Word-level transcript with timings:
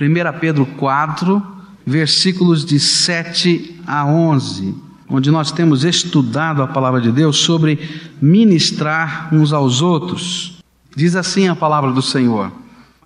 1 0.00 0.38
Pedro 0.40 0.64
4, 0.64 1.42
versículos 1.84 2.64
de 2.64 2.80
7 2.80 3.82
a 3.86 4.06
11, 4.06 4.74
onde 5.06 5.30
nós 5.30 5.52
temos 5.52 5.84
estudado 5.84 6.62
a 6.62 6.66
palavra 6.66 7.02
de 7.02 7.12
Deus 7.12 7.36
sobre 7.36 7.78
ministrar 8.18 9.28
uns 9.30 9.52
aos 9.52 9.82
outros. 9.82 10.58
Diz 10.96 11.14
assim 11.14 11.48
a 11.48 11.54
palavra 11.54 11.92
do 11.92 12.00
Senhor: 12.00 12.50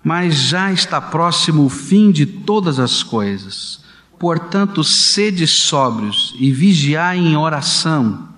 Mas 0.01 0.35
já 0.35 0.71
está 0.71 1.01
próximo 1.01 1.65
o 1.65 1.69
fim 1.69 2.11
de 2.11 2.25
todas 2.25 2.79
as 2.79 3.03
coisas. 3.03 3.83
Portanto, 4.17 4.81
sede 4.81 5.45
sóbrios 5.45 6.33
e 6.39 6.49
vigiai 6.49 7.17
em 7.17 7.35
oração, 7.35 8.29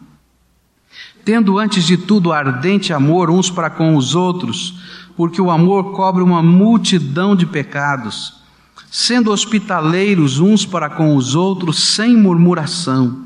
tendo 1.24 1.60
antes 1.60 1.86
de 1.86 1.96
tudo 1.96 2.34
ardente 2.34 2.92
amor 2.92 3.30
uns 3.30 3.52
para 3.52 3.70
com 3.70 3.96
os 3.96 4.16
outros, 4.16 4.74
porque 5.16 5.40
o 5.40 5.52
amor 5.52 5.92
cobre 5.92 6.24
uma 6.24 6.42
multidão 6.42 7.36
de 7.36 7.46
pecados, 7.46 8.37
sendo 8.90 9.32
hospitaleiros 9.32 10.40
uns 10.40 10.66
para 10.66 10.90
com 10.90 11.16
os 11.16 11.36
outros 11.36 11.96
sem 11.96 12.16
murmuração, 12.16 13.26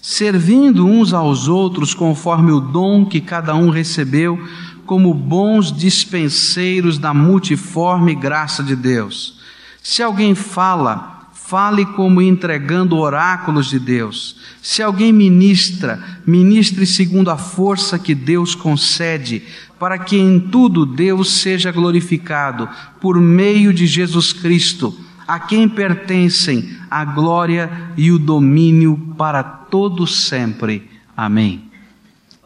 servindo 0.00 0.86
uns 0.86 1.12
aos 1.12 1.48
outros 1.48 1.94
conforme 1.94 2.50
o 2.52 2.60
dom 2.60 3.04
que 3.04 3.20
cada 3.20 3.54
um 3.54 3.70
recebeu, 3.70 4.38
como 4.84 5.14
bons 5.14 5.72
dispenseiros 5.72 6.98
da 6.98 7.14
multiforme 7.14 8.14
graça 8.14 8.62
de 8.62 8.74
Deus. 8.74 9.38
Se 9.82 10.02
alguém 10.02 10.34
fala, 10.34 11.21
fale 11.52 11.84
como 11.84 12.22
entregando 12.22 12.96
oráculos 12.96 13.68
de 13.68 13.78
Deus. 13.78 14.36
Se 14.62 14.82
alguém 14.82 15.12
ministra, 15.12 16.02
ministre 16.26 16.86
segundo 16.86 17.30
a 17.30 17.36
força 17.36 17.98
que 17.98 18.14
Deus 18.14 18.54
concede, 18.54 19.42
para 19.78 19.98
que 19.98 20.16
em 20.16 20.40
tudo 20.40 20.86
Deus 20.86 21.30
seja 21.30 21.70
glorificado 21.70 22.66
por 22.98 23.20
meio 23.20 23.70
de 23.74 23.86
Jesus 23.86 24.32
Cristo, 24.32 24.98
a 25.28 25.38
quem 25.38 25.68
pertencem 25.68 26.74
a 26.90 27.04
glória 27.04 27.70
e 27.98 28.10
o 28.10 28.18
domínio 28.18 29.14
para 29.18 29.42
todos 29.42 30.24
sempre. 30.24 30.88
Amém. 31.14 31.70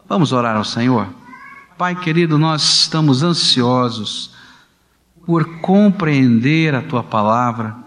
Vamos 0.09 0.33
orar 0.33 0.57
ao 0.57 0.65
Senhor. 0.65 1.07
Pai 1.77 1.95
querido, 1.95 2.37
nós 2.37 2.81
estamos 2.81 3.23
ansiosos 3.23 4.35
por 5.25 5.59
compreender 5.59 6.75
a 6.75 6.81
tua 6.81 7.03
palavra 7.03 7.86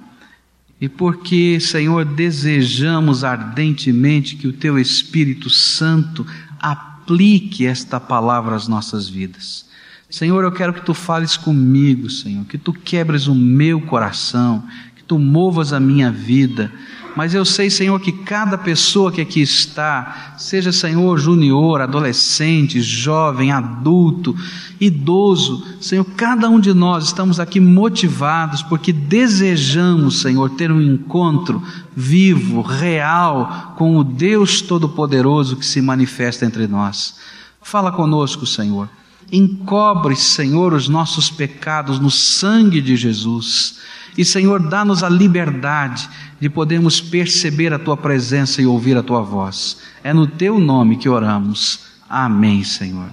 e 0.80 0.88
porque, 0.88 1.60
Senhor, 1.60 2.04
desejamos 2.04 3.22
ardentemente 3.22 4.34
que 4.34 4.48
o 4.48 4.52
Teu 4.52 4.78
Espírito 4.78 5.50
Santo 5.50 6.26
aplique 6.58 7.66
esta 7.66 8.00
palavra 8.00 8.56
às 8.56 8.66
nossas 8.66 9.06
vidas. 9.06 9.68
Senhor, 10.08 10.42
eu 10.42 10.50
quero 10.50 10.72
que 10.72 10.80
Tu 10.80 10.94
fales 10.94 11.36
comigo, 11.36 12.08
Senhor, 12.08 12.44
que 12.46 12.56
Tu 12.56 12.72
quebres 12.72 13.26
o 13.26 13.34
meu 13.34 13.80
coração, 13.82 14.64
que 14.96 15.04
Tu 15.04 15.18
movas 15.18 15.72
a 15.72 15.78
minha 15.78 16.10
vida 16.10 16.72
mas 17.16 17.34
eu 17.34 17.44
sei, 17.44 17.68
Senhor, 17.70 17.98
que 18.00 18.12
cada 18.12 18.56
pessoa 18.56 19.10
que 19.10 19.20
aqui 19.20 19.40
está, 19.40 20.34
seja, 20.38 20.72
Senhor, 20.72 21.18
junior, 21.18 21.80
adolescente, 21.80 22.80
jovem, 22.80 23.52
adulto, 23.52 24.34
idoso, 24.80 25.66
Senhor, 25.80 26.04
cada 26.16 26.48
um 26.48 26.58
de 26.58 26.72
nós 26.72 27.04
estamos 27.04 27.38
aqui 27.38 27.60
motivados 27.60 28.62
porque 28.62 28.92
desejamos, 28.92 30.20
Senhor, 30.20 30.50
ter 30.50 30.70
um 30.72 30.80
encontro 30.80 31.62
vivo, 31.94 32.62
real, 32.62 33.74
com 33.76 33.96
o 33.96 34.04
Deus 34.04 34.62
Todo-Poderoso 34.62 35.56
que 35.56 35.66
se 35.66 35.82
manifesta 35.82 36.46
entre 36.46 36.66
nós. 36.66 37.16
Fala 37.60 37.92
conosco, 37.92 38.46
Senhor. 38.46 38.88
Encobre, 39.30 40.16
Senhor, 40.16 40.72
os 40.72 40.88
nossos 40.88 41.30
pecados 41.30 41.98
no 41.98 42.10
sangue 42.10 42.80
de 42.80 42.96
Jesus. 42.96 43.78
E, 44.16 44.24
Senhor, 44.24 44.60
dá-nos 44.60 45.02
a 45.02 45.08
liberdade 45.08 46.08
de 46.40 46.48
podermos 46.48 47.00
perceber 47.00 47.72
a 47.72 47.78
tua 47.78 47.96
presença 47.96 48.60
e 48.60 48.66
ouvir 48.66 48.96
a 48.96 49.02
tua 49.02 49.22
voz. 49.22 49.78
É 50.02 50.12
no 50.12 50.26
teu 50.26 50.58
nome 50.58 50.96
que 50.96 51.08
oramos. 51.08 51.80
Amém, 52.08 52.64
Senhor. 52.64 53.08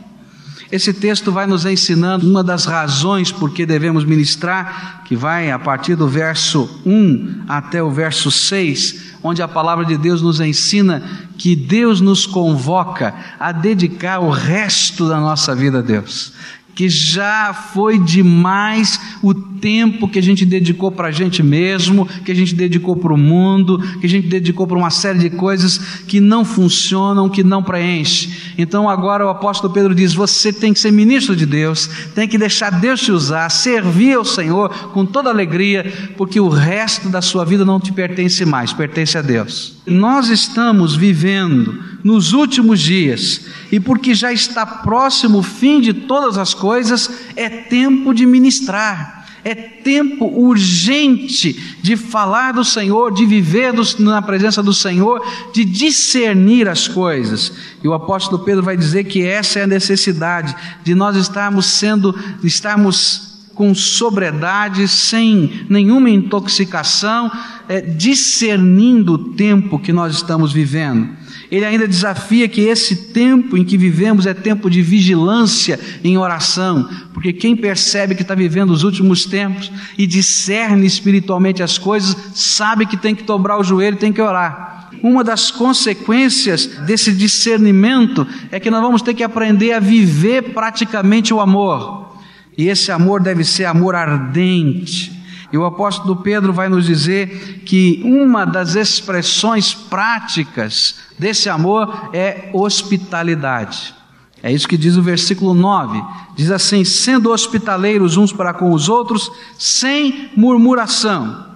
Esse 0.72 0.94
texto 0.94 1.32
vai 1.32 1.48
nos 1.48 1.66
ensinando 1.66 2.28
uma 2.28 2.44
das 2.44 2.66
razões 2.66 3.32
por 3.32 3.52
que 3.52 3.66
devemos 3.66 4.04
ministrar, 4.04 5.04
que 5.06 5.16
vai 5.16 5.50
a 5.50 5.58
partir 5.58 5.96
do 5.96 6.08
verso 6.08 6.82
1 6.86 7.44
até 7.48 7.82
o 7.82 7.90
verso 7.90 8.30
6, 8.30 9.16
onde 9.24 9.42
a 9.42 9.48
palavra 9.48 9.86
de 9.86 9.98
Deus 9.98 10.22
nos 10.22 10.42
ensina 10.42 11.02
que 11.38 11.56
Deus 11.56 12.02
nos 12.02 12.26
convoca 12.26 13.16
a 13.40 13.52
dedicar 13.52 14.20
o 14.20 14.30
resto 14.30 15.08
da 15.08 15.20
nossa 15.20 15.56
vida 15.56 15.80
a 15.80 15.82
Deus 15.82 16.34
que 16.78 16.88
já 16.88 17.56
foi 17.56 17.98
demais 17.98 19.02
o 19.24 19.34
tempo 19.34 20.08
que 20.08 20.20
a 20.20 20.22
gente 20.22 20.46
dedicou 20.46 20.92
para 20.92 21.08
a 21.08 21.12
gente 21.12 21.42
mesmo, 21.42 22.08
que 22.24 22.32
a 22.32 22.36
gente 22.36 22.54
dedicou 22.54 22.96
para 22.96 23.12
o 23.12 23.18
mundo, 23.18 23.80
que 24.00 24.06
a 24.06 24.10
gente 24.10 24.28
dedicou 24.28 24.68
para 24.68 24.78
uma 24.78 24.92
série 24.92 25.18
de 25.18 25.32
coisas 25.32 25.80
que 26.08 26.20
não 26.20 26.46
funcionam, 26.46 27.30
que 27.30 27.44
não 27.44 27.64
preenche. 27.64 28.54
Então 28.60 28.88
agora 28.88 29.26
o 29.26 29.30
apóstolo 29.30 29.74
Pedro 29.74 29.96
diz: 29.96 30.14
você 30.14 30.54
tem 30.54 30.72
que 30.72 30.80
ser 30.80 30.92
ministro 30.92 31.36
de 31.36 31.48
Deus, 31.48 31.90
tem 32.14 32.28
que 32.28 32.38
deixar 32.38 32.70
Deus 32.70 33.02
te 33.02 33.12
usar, 33.12 33.50
servir 33.50 34.14
ao 34.14 34.24
Senhor 34.24 34.70
com 34.94 35.04
toda 35.04 35.32
alegria, 35.32 36.12
porque 36.16 36.40
o 36.40 36.48
resto 36.48 37.10
da 37.10 37.24
sua 37.24 37.44
vida 37.44 37.66
não 37.66 37.80
te 37.80 37.92
pertence 37.92 38.46
mais, 38.46 38.72
pertence 38.72 39.18
a 39.18 39.24
Deus. 39.24 39.78
Nós 39.88 40.30
estamos 40.30 40.96
vivendo 40.96 41.97
nos 42.04 42.34
últimos 42.34 42.80
dias, 42.80 43.48
e 43.72 43.80
porque 43.80 44.14
já 44.14 44.32
está 44.32 44.66
próximo 44.66 45.40
o 45.40 45.44
fim 45.44 45.82
de 45.82 45.94
todas 45.94 46.38
as 46.38 46.54
coisas, 46.54 47.10
é 47.36 47.50
tempo 47.50 48.14
de 48.14 48.26
ministrar, 48.26 49.26
é 49.44 49.56
tempo 49.56 50.26
urgente 50.26 51.78
de 51.82 51.96
falar 51.96 52.54
do 52.54 52.66
Senhor, 52.66 53.14
de 53.14 53.26
viver 53.26 53.72
do, 53.72 53.84
na 54.00 54.22
presença 54.22 54.62
do 54.62 54.74
Senhor, 54.74 55.26
de 55.54 55.64
discernir 55.64 56.68
as 56.68 56.88
coisas. 56.88 57.54
E 57.82 57.88
o 57.88 57.94
apóstolo 57.94 58.44
Pedro 58.44 58.64
vai 58.64 58.76
dizer 58.76 59.06
que 59.06 59.24
essa 59.24 59.60
é 59.60 59.64
a 59.64 59.68
necessidade 59.68 60.56
de 60.84 60.94
nós 60.94 61.16
estarmos 61.16 61.66
sendo, 61.66 62.14
estarmos 62.44 63.28
com 63.58 63.74
sobriedade, 63.74 64.88
sem 64.88 65.66
nenhuma 65.68 66.10
intoxicação, 66.10 67.32
é, 67.68 67.82
discernindo 67.82 69.14
o 69.14 69.34
tempo 69.34 69.80
que 69.80 69.92
nós 69.92 70.14
estamos 70.14 70.54
vivendo. 70.54 71.10
Ele 71.50 71.66
ainda 71.66 71.88
desafia 71.88 72.48
que 72.48 72.62
esse 72.62 73.14
tempo 73.14 73.58
em 73.58 73.64
que 73.64 73.78
vivemos 73.78 74.26
é 74.26 74.34
tempo 74.34 74.70
de 74.70 74.82
vigilância 74.82 75.80
em 76.04 76.18
oração, 76.18 76.90
porque 77.14 77.32
quem 77.32 77.56
percebe 77.56 78.16
que 78.16 78.22
está 78.22 78.36
vivendo 78.36 78.72
os 78.72 78.84
últimos 78.84 79.26
tempos 79.26 79.72
e 79.98 80.06
discerne 80.06 80.86
espiritualmente 80.86 81.64
as 81.64 81.78
coisas, 81.78 82.16
sabe 82.36 82.86
que 82.86 82.98
tem 82.98 83.16
que 83.16 83.24
dobrar 83.24 83.58
o 83.58 83.64
joelho 83.64 83.96
e 83.96 84.00
tem 84.00 84.12
que 84.12 84.22
orar. 84.22 84.90
Uma 85.02 85.24
das 85.24 85.52
consequências 85.52 86.66
desse 86.86 87.12
discernimento 87.12 88.28
é 88.52 88.60
que 88.60 88.70
nós 88.70 88.82
vamos 88.82 89.02
ter 89.02 89.14
que 89.14 89.24
aprender 89.24 89.72
a 89.74 89.80
viver 89.80 90.54
praticamente 90.54 91.34
o 91.34 91.40
amor. 91.40 92.18
E 92.58 92.68
esse 92.68 92.92
amor 92.92 93.22
deve 93.22 93.44
ser 93.44 93.66
amor 93.66 93.96
ardente, 93.96 95.17
e 95.52 95.58
o 95.58 95.66
apóstolo 95.66 96.18
Pedro 96.18 96.52
vai 96.52 96.68
nos 96.68 96.86
dizer 96.86 97.62
que 97.66 98.02
uma 98.04 98.46
das 98.46 98.76
expressões 98.76 99.74
práticas 99.74 101.00
desse 101.18 101.50
amor 101.50 102.10
é 102.14 102.50
hospitalidade. 102.54 103.96
É 104.44 104.52
isso 104.52 104.68
que 104.68 104.78
diz 104.78 104.98
o 104.98 105.02
versículo 105.02 105.54
9. 105.54 106.04
Diz 106.36 106.52
assim: 106.52 106.84
sendo 106.84 107.32
hospitaleiros 107.32 108.18
uns 108.18 108.32
para 108.32 108.54
com 108.54 108.72
os 108.72 108.90
outros, 108.90 109.32
sem 109.58 110.30
murmuração. 110.36 111.48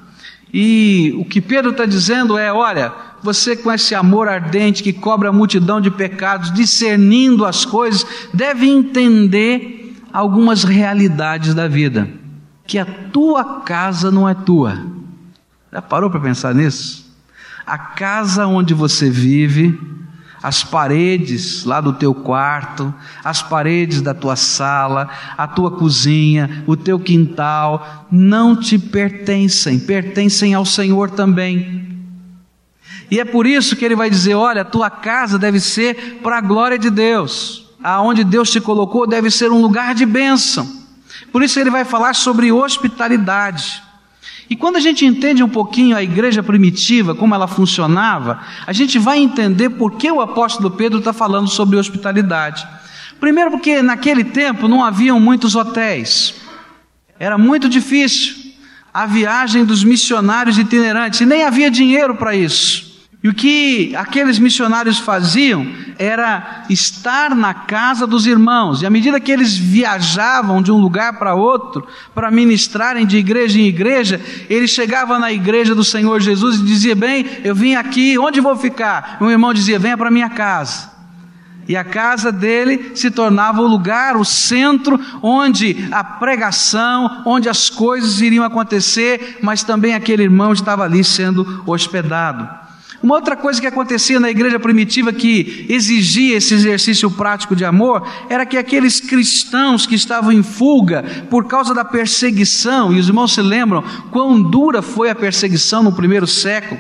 E 0.54 1.14
o 1.18 1.26
que 1.26 1.42
Pedro 1.42 1.72
está 1.72 1.86
dizendo 1.86 2.38
é: 2.38 2.52
olha, 2.52 2.94
você 3.22 3.56
com 3.56 3.72
esse 3.72 3.94
amor 3.94 4.28
ardente 4.28 4.82
que 4.82 4.94
cobre 4.94 5.28
a 5.28 5.34
multidão 5.34 5.80
de 5.82 5.92
pecados, 5.92 6.52
discernindo 6.52 7.46
as 7.46 7.66
coisas, 7.66 8.06
deve 8.34 8.68
entender 8.68 9.96
algumas 10.12 10.64
realidades 10.64 11.54
da 11.54 11.68
vida 11.68 12.21
que 12.72 12.80
a 12.80 12.86
tua 12.86 13.60
casa 13.64 14.10
não 14.10 14.30
é 14.30 14.34
tua. 14.34 14.82
Já 15.74 15.82
parou 15.82 16.10
para 16.10 16.22
pensar 16.22 16.56
nisso? 16.56 17.14
A 17.66 17.78
casa 17.78 18.48
onde 18.48 18.74
você 18.74 19.10
vive, 19.10 19.78
as 20.42 20.64
paredes 20.64 21.66
lá 21.66 21.82
do 21.82 21.92
teu 21.92 22.16
quarto, 22.16 22.94
as 23.26 23.42
paredes 23.42 24.02
da 24.02 24.14
tua 24.14 24.38
sala, 24.38 25.10
a 25.38 25.46
tua 25.48 25.72
cozinha, 25.72 26.64
o 26.66 26.78
teu 26.78 26.98
quintal, 26.98 28.08
não 28.10 28.56
te 28.56 28.80
pertencem, 28.80 29.78
pertencem 29.78 30.54
ao 30.54 30.64
Senhor 30.64 31.12
também. 31.12 32.00
E 33.12 33.20
é 33.20 33.26
por 33.26 33.46
isso 33.46 33.76
que 33.76 33.84
ele 33.84 33.98
vai 33.98 34.10
dizer: 34.10 34.36
olha, 34.36 34.62
a 34.62 34.66
tua 34.66 34.90
casa 34.90 35.38
deve 35.38 35.60
ser 35.60 36.22
para 36.24 36.38
a 36.38 36.42
glória 36.42 36.80
de 36.80 36.90
Deus, 36.90 37.70
aonde 37.84 38.24
Deus 38.24 38.50
te 38.50 38.62
colocou 38.62 39.06
deve 39.06 39.30
ser 39.30 39.52
um 39.52 39.62
lugar 39.62 39.94
de 39.94 40.06
bênção. 40.06 40.81
Por 41.32 41.44
isso 41.44 41.60
ele 41.60 41.70
vai 41.70 41.84
falar 41.84 42.14
sobre 42.14 42.52
hospitalidade. 42.52 43.82
E 44.50 44.56
quando 44.56 44.76
a 44.76 44.80
gente 44.80 45.06
entende 45.06 45.44
um 45.44 45.50
pouquinho 45.50 45.96
a 45.96 46.04
igreja 46.04 46.44
primitiva, 46.44 47.16
como 47.16 47.34
ela 47.34 47.48
funcionava, 47.48 48.42
a 48.68 48.74
gente 48.74 49.00
vai 49.00 49.18
entender 49.20 49.70
por 49.70 49.94
que 49.94 50.12
o 50.12 50.22
apóstolo 50.22 50.72
Pedro 50.72 51.00
está 51.00 51.14
falando 51.14 51.48
sobre 51.48 51.78
hospitalidade. 51.78 52.68
Primeiro, 53.20 53.52
porque 53.52 53.82
naquele 53.82 54.24
tempo 54.24 54.68
não 54.68 54.84
haviam 54.84 55.20
muitos 55.20 55.56
hotéis, 55.56 56.34
era 57.18 57.38
muito 57.38 57.70
difícil. 57.70 58.42
a 58.94 59.06
viagem 59.06 59.64
dos 59.64 59.84
missionários 59.84 60.58
itinerantes, 60.58 61.22
e 61.22 61.26
nem 61.26 61.44
havia 61.44 61.72
dinheiro 61.72 62.16
para 62.16 62.36
isso. 62.36 62.91
E 63.24 63.30
o 63.30 63.34
que 63.36 63.96
aqueles 63.96 64.40
missionários 64.40 64.98
faziam 64.98 65.68
era 66.00 66.66
estar 66.72 67.36
na 67.36 67.54
casa 67.54 68.08
dos 68.08 68.26
irmãos, 68.26 68.82
e 68.82 68.86
à 68.88 68.90
medida 68.90 69.20
que 69.20 69.32
eles 69.32 69.56
viajavam 69.56 70.60
de 70.60 70.72
um 70.72 70.78
lugar 70.80 71.20
para 71.20 71.36
outro, 71.36 71.86
para 72.16 72.32
ministrarem 72.32 73.06
de 73.06 73.18
igreja 73.18 73.60
em 73.60 73.68
igreja, 73.68 74.20
eles 74.50 74.72
chegavam 74.72 75.20
na 75.20 75.32
igreja 75.32 75.76
do 75.76 75.84
Senhor 75.84 76.20
Jesus 76.20 76.60
e 76.60 76.66
diziam: 76.66 76.96
Bem, 76.96 77.24
eu 77.44 77.54
vim 77.54 77.76
aqui, 77.76 78.18
onde 78.18 78.42
vou 78.42 78.56
ficar? 78.56 79.18
Um 79.22 79.30
irmão 79.30 79.54
dizia: 79.54 79.78
Venha 79.78 79.98
para 79.98 80.10
minha 80.10 80.30
casa. 80.30 80.90
E 81.68 81.76
a 81.76 81.84
casa 81.84 82.32
dele 82.32 82.94
se 82.96 83.12
tornava 83.12 83.62
o 83.62 83.68
lugar, 83.68 84.18
o 84.18 84.26
centro, 84.26 85.00
onde 85.22 85.88
a 85.92 86.04
pregação, 86.04 87.22
onde 87.24 87.48
as 87.48 87.70
coisas 87.70 88.20
iriam 88.20 88.44
acontecer, 88.44 89.38
mas 89.44 89.64
também 89.64 89.94
aquele 89.94 90.24
irmão 90.24 90.52
estava 90.52 90.84
ali 90.84 91.04
sendo 91.04 91.64
hospedado. 91.68 92.61
Uma 93.04 93.16
outra 93.16 93.36
coisa 93.36 93.60
que 93.60 93.66
acontecia 93.66 94.20
na 94.20 94.30
igreja 94.30 94.60
primitiva 94.60 95.12
que 95.12 95.66
exigia 95.68 96.38
esse 96.38 96.54
exercício 96.54 97.10
prático 97.10 97.56
de 97.56 97.66
amor 97.66 98.08
era 98.30 98.46
que 98.46 98.58
aqueles 98.58 99.00
cristãos 99.00 99.88
que 99.88 99.96
estavam 99.96 100.32
em 100.32 100.44
fuga 100.44 101.04
por 101.30 101.48
causa 101.48 101.74
da 101.74 101.84
perseguição, 101.84 102.94
e 102.94 103.00
os 103.00 103.08
irmãos 103.08 103.34
se 103.34 103.42
lembram 103.42 103.84
quão 104.12 104.42
dura 104.42 104.84
foi 104.84 105.10
a 105.10 105.16
perseguição 105.16 105.82
no 105.82 105.94
primeiro 105.94 106.28
século, 106.28 106.80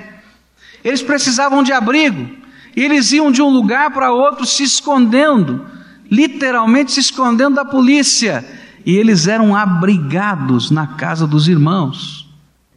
eles 0.84 1.02
precisavam 1.02 1.64
de 1.64 1.72
abrigo, 1.72 2.30
e 2.76 2.84
eles 2.84 3.12
iam 3.12 3.32
de 3.32 3.42
um 3.42 3.50
lugar 3.50 3.92
para 3.92 4.14
outro 4.14 4.46
se 4.46 4.64
escondendo, 4.64 5.66
literalmente 6.10 6.92
se 6.92 7.00
escondendo 7.00 7.56
da 7.56 7.66
polícia, 7.66 8.46
e 8.86 8.96
eles 8.96 9.28
eram 9.28 9.56
abrigados 9.56 10.70
na 10.70 10.86
casa 10.86 11.26
dos 11.26 11.48
irmãos. 11.48 12.30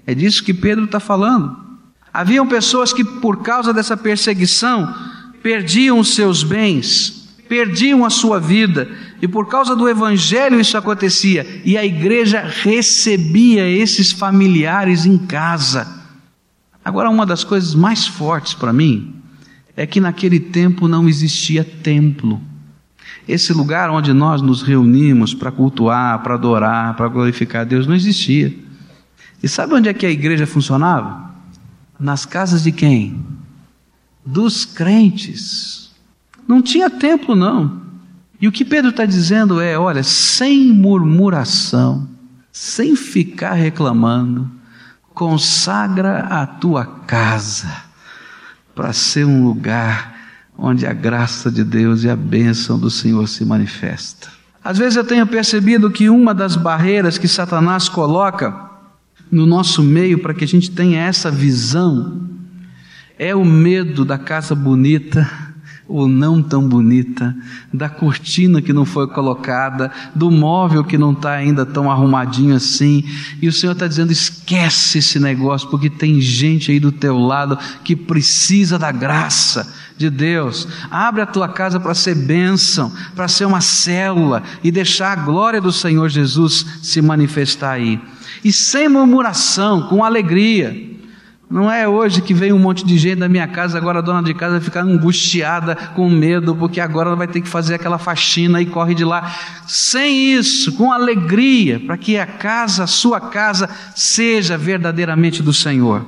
É 0.07 0.15
disso 0.15 0.45
que 0.45 0.55
Pedro 0.55 0.85
está 0.85 1.01
falando. 1.01 1.65
Haviam 2.15 2.47
pessoas 2.47 2.93
que, 2.93 3.03
por 3.03 3.43
causa 3.43 3.75
dessa 3.75 3.97
perseguição, 3.97 4.95
perdiam 5.43 5.99
os 5.99 6.15
seus 6.15 6.45
bens, 6.45 7.29
perdiam 7.49 8.05
a 8.05 8.11
sua 8.11 8.39
vida, 8.39 8.89
e 9.21 9.27
por 9.27 9.49
causa 9.49 9.75
do 9.75 9.89
Evangelho 9.89 10.61
isso 10.61 10.79
acontecia, 10.79 11.61
e 11.65 11.77
a 11.77 11.85
igreja 11.85 12.41
recebia 12.63 13.69
esses 13.69 14.13
familiares 14.13 15.05
em 15.05 15.19
casa. 15.19 16.05
Agora, 16.85 17.11
uma 17.11 17.27
das 17.27 17.43
coisas 17.43 17.75
mais 17.75 18.07
fortes 18.07 18.55
para 18.55 18.73
mim 18.73 19.17
é 19.77 19.85
que 19.85 20.01
naquele 20.01 20.39
tempo 20.39 20.87
não 20.87 21.09
existia 21.09 21.65
templo. 21.65 22.41
Esse 23.27 23.53
lugar 23.53 23.91
onde 23.91 24.13
nós 24.13 24.41
nos 24.41 24.63
reunimos 24.63 25.35
para 25.35 25.51
cultuar, 25.51 26.23
para 26.23 26.35
adorar, 26.35 26.95
para 26.95 27.09
glorificar 27.09 27.67
Deus, 27.67 27.89
não 27.89 27.95
existia. 27.97 28.55
E 29.43 29.49
sabe 29.49 29.75
onde 29.75 29.89
é 29.89 29.95
que 29.95 30.07
a 30.07 30.11
igreja 30.11 30.47
funcionava? 30.47 31.34
Nas 31.99 32.27
casas 32.27 32.63
de 32.63 32.73
quem? 32.73 33.25
Dos 34.25 34.65
crentes. 34.65 35.91
Não 36.47 36.61
tinha 36.61 36.91
templo, 36.91 37.35
não. 37.35 37.83
E 38.41 38.49
o 38.49 38.53
que 38.53 38.65
Pedro 38.65 38.91
está 38.91 39.07
dizendo 39.07 39.61
é: 39.61 39.79
olha, 39.79 40.03
sem 40.03 40.73
murmuração, 40.73 42.09
sem 42.53 42.97
ficar 42.97 43.55
reclamando, 43.55 44.51
consagra 45.15 46.21
a 46.21 46.47
tua 46.47 46.85
casa 46.85 47.71
para 48.75 48.93
ser 48.93 49.25
um 49.25 49.45
lugar 49.45 50.15
onde 50.59 50.87
a 50.87 50.93
graça 50.93 51.51
de 51.51 51.65
Deus 51.65 52.05
e 52.05 52.11
a 52.11 52.17
bênção 52.17 52.79
do 52.79 52.91
Senhor 52.91 53.27
se 53.29 53.45
manifesta. 53.45 54.29
Às 54.63 54.79
vezes 54.79 54.97
eu 54.97 55.05
tenho 55.05 55.27
percebido 55.27 55.91
que 55.91 56.09
uma 56.09 56.35
das 56.35 56.57
barreiras 56.57 57.19
que 57.19 57.29
Satanás 57.29 57.89
coloca 57.89 58.74
no 59.35 59.45
nosso 59.45 59.83
meio 59.83 60.21
para 60.21 60.33
que 60.33 60.45
a 60.45 60.49
gente 60.49 60.71
tenha 60.71 61.01
essa 61.03 61.29
visão 61.29 62.31
é 63.19 63.35
o 63.35 63.45
medo 63.45 64.05
da 64.05 64.17
casa 64.17 64.55
bonita 64.55 65.29
ou 65.87 66.09
não 66.09 66.43
tão 66.43 66.67
bonita, 66.67 67.35
da 67.73 67.89
cortina 67.89 68.63
que 68.63 68.73
não 68.73 68.85
foi 68.85 69.07
colocada, 69.07 69.91
do 70.15 70.31
móvel 70.31 70.83
que 70.83 70.97
não 70.97 71.13
está 71.13 71.33
ainda 71.33 71.67
tão 71.67 71.91
arrumadinho 71.91 72.55
assim. 72.55 73.05
E 73.41 73.49
o 73.49 73.53
Senhor 73.53 73.73
está 73.73 73.87
dizendo: 73.87 74.13
esquece 74.13 74.99
esse 74.99 75.19
negócio, 75.21 75.69
porque 75.69 75.91
tem 75.91 76.21
gente 76.21 76.71
aí 76.71 76.81
do 76.81 76.93
teu 76.93 77.19
lado 77.19 77.59
que 77.85 77.95
precisa 77.95 78.79
da 78.79 78.91
graça 78.91 79.73
de 79.97 80.09
Deus. 80.11 80.67
Abre 80.91 81.23
a 81.23 81.27
tua 81.27 81.49
casa 81.49 81.79
para 81.79 81.95
ser 81.95 82.15
bênção, 82.15 82.91
para 83.15 83.29
ser 83.29 83.45
uma 83.45 83.61
célula 83.61 84.43
e 84.63 84.71
deixar 84.71 85.13
a 85.13 85.23
glória 85.23 85.61
do 85.61 85.71
Senhor 85.73 86.09
Jesus 86.09 86.65
se 86.83 87.03
manifestar 87.03 87.73
aí 87.73 88.01
e 88.45 88.53
sem 88.53 88.89
murmuração, 88.89 89.89
com 89.89 90.05
alegria. 90.05 90.94
Não 91.55 91.71
é 91.71 91.87
hoje 91.87 92.21
que 92.21 92.35
vem 92.35 92.53
um 92.53 92.59
monte 92.59 92.85
de 92.85 92.99
gente 92.99 93.21
da 93.21 93.29
minha 93.29 93.47
casa, 93.47 93.79
agora 93.79 94.01
a 94.01 94.03
dona 94.03 94.21
de 94.25 94.35
casa 94.35 94.55
vai 94.55 94.61
ficar 94.61 94.81
angustiada, 94.81 95.77
com 95.95 96.11
medo, 96.11 96.53
porque 96.53 96.81
agora 96.81 97.11
ela 97.11 97.17
vai 97.17 97.29
ter 97.29 97.41
que 97.41 97.49
fazer 97.49 97.77
aquela 97.77 97.97
faxina 97.97 98.61
e 98.61 98.67
corre 98.67 98.93
de 98.93 99.05
lá. 99.05 99.33
Sem 99.65 100.33
isso, 100.33 100.73
com 100.73 100.91
alegria, 100.91 101.79
para 101.79 101.97
que 101.97 102.19
a 102.19 102.27
casa, 102.27 102.83
a 102.83 102.87
sua 102.89 103.21
casa, 103.21 103.71
seja 103.95 104.59
verdadeiramente 104.59 105.45
do 105.45 105.53
Senhor. 105.53 106.05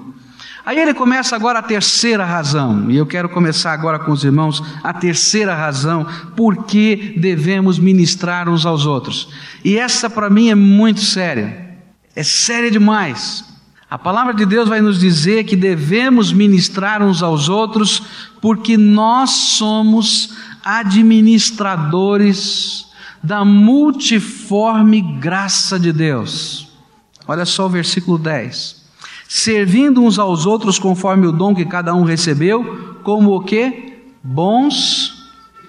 Aí 0.65 0.81
ele 0.81 0.93
começa 0.93 1.37
agora 1.37 1.61
a 1.61 1.63
terceira 1.63 2.25
razão, 2.25 2.91
e 2.91 2.97
eu 2.97 3.07
quero 3.07 3.29
começar 3.29 3.73
agora 3.73 4.01
com 4.01 4.11
os 4.11 4.25
irmãos 4.25 4.61
a 4.83 4.93
terceira 4.93 5.55
razão 5.55 6.05
por 6.35 6.65
que 6.65 7.15
devemos 7.19 7.79
ministrar 7.79 8.49
uns 8.49 8.67
aos 8.67 8.85
outros. 8.85 9.29
E 9.65 9.79
essa 9.79 10.11
para 10.11 10.29
mim 10.29 10.51
é 10.51 10.57
muito 10.57 11.03
séria. 11.03 11.69
É 12.17 12.25
séria 12.25 12.69
demais. 12.69 13.46
A 13.89 13.97
palavra 13.97 14.35
de 14.35 14.45
Deus 14.45 14.69
vai 14.69 14.81
nos 14.81 14.99
dizer 14.99 15.45
que 15.45 15.55
devemos 15.55 16.33
ministrar 16.33 17.01
uns 17.03 17.23
aos 17.23 17.49
outros, 17.49 18.03
porque 18.41 18.77
nós 18.77 19.31
somos 19.31 20.35
administradores 20.65 22.87
da 23.23 23.45
multiforme 23.45 25.01
graça 25.01 25.79
de 25.79 25.93
Deus. 25.93 26.67
Olha 27.29 27.45
só 27.45 27.67
o 27.67 27.71
versículo 27.71 28.19
10. 28.19 28.85
Servindo 29.29 30.03
uns 30.03 30.19
aos 30.19 30.47
outros 30.47 30.81
conforme 30.81 31.29
o 31.29 31.33
dom 31.33 31.55
que 31.55 31.65
cada 31.65 31.95
um 31.95 32.03
recebeu, 32.03 32.99
como 33.05 33.37
o 33.37 33.45
que? 33.45 34.03
Bons 34.23 35.15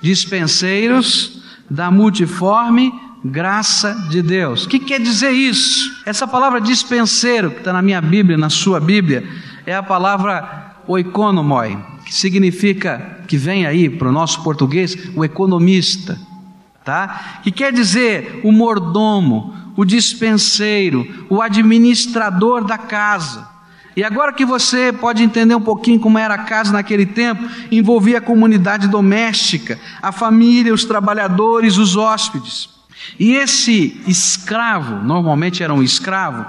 dispenseiros 0.02 1.44
da 1.70 1.92
multiforme 1.92 2.92
graça 3.28 3.94
de 4.10 4.22
Deus. 4.22 4.66
O 4.66 4.70
que 4.70 4.80
quer 4.80 5.00
dizer 5.00 5.32
isso? 5.32 6.02
Essa 6.06 6.28
palavra 6.28 6.60
dispenseiro, 6.60 7.52
que 7.52 7.60
está 7.60 7.74
na 7.74 7.82
minha 7.82 8.02
Bíblia, 8.02 8.38
na 8.38 8.50
sua 8.50 8.80
Bíblia, 8.80 9.28
é 9.66 9.76
a 9.76 9.84
palavra 9.84 10.76
oikonomoi, 10.88 11.78
que 12.06 12.14
significa, 12.14 13.20
que 13.28 13.38
vem 13.38 13.66
aí 13.66 13.90
para 13.90 14.08
o 14.08 14.12
nosso 14.12 14.42
português, 14.44 14.98
o 15.16 15.24
economista, 15.26 16.18
tá? 16.84 17.42
Que 17.44 17.52
quer 17.52 17.74
dizer 17.74 18.40
o 18.44 18.52
mordomo, 18.52 19.54
o 19.76 19.84
dispenseiro, 19.84 21.26
o 21.30 21.42
administrador 21.42 22.64
da 22.64 22.78
casa. 22.78 23.48
E 23.96 24.04
agora 24.04 24.32
que 24.32 24.46
você 24.46 24.94
pode 24.94 25.24
entender 25.24 25.56
um 25.56 25.62
pouquinho 25.62 26.00
como 26.00 26.18
era 26.18 26.36
a 26.36 26.44
casa 26.44 26.72
naquele 26.72 27.06
tempo, 27.06 27.44
envolvia 27.72 28.20
a 28.20 28.22
comunidade 28.22 28.88
doméstica, 28.88 29.80
a 30.02 30.12
família, 30.12 30.74
os 30.74 30.86
trabalhadores, 30.86 31.78
os 31.78 31.96
hóspedes. 31.96 32.77
E 33.20 33.34
esse 33.34 34.00
escravo, 34.08 35.04
normalmente 35.04 35.64
era 35.64 35.74
um 35.74 35.84
escravo, 35.84 36.46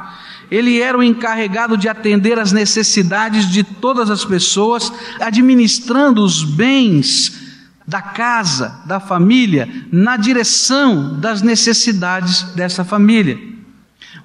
ele 0.51 0.81
era 0.81 0.97
o 0.97 1.03
encarregado 1.03 1.77
de 1.77 1.89
atender 1.89 2.39
às 2.39 2.53
necessidades 2.53 3.51
de 3.51 3.63
todas 3.63 4.11
as 4.11 4.25
pessoas, 4.25 4.93
administrando 5.21 6.25
os 6.25 6.43
bens 6.43 7.49
da 7.87 8.03
casa, 8.03 8.83
da 8.87 9.01
família, 9.01 9.69
na 9.91 10.17
direção 10.17 11.19
das 11.19 11.43
necessidades 11.43 12.43
dessa 12.55 12.85
família. 12.85 13.39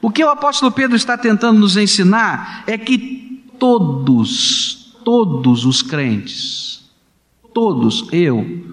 O 0.02 0.12
que 0.12 0.24
o 0.24 0.30
apóstolo 0.30 0.72
Pedro 0.72 0.98
está 0.98 1.18
tentando 1.18 1.60
nos 1.60 1.78
ensinar 1.78 2.64
é 2.68 2.78
que 2.78 3.42
todos, 3.58 4.98
todos 5.06 5.66
os 5.66 5.82
crentes, 5.82 6.84
todos, 7.54 8.08
eu, 8.12 8.66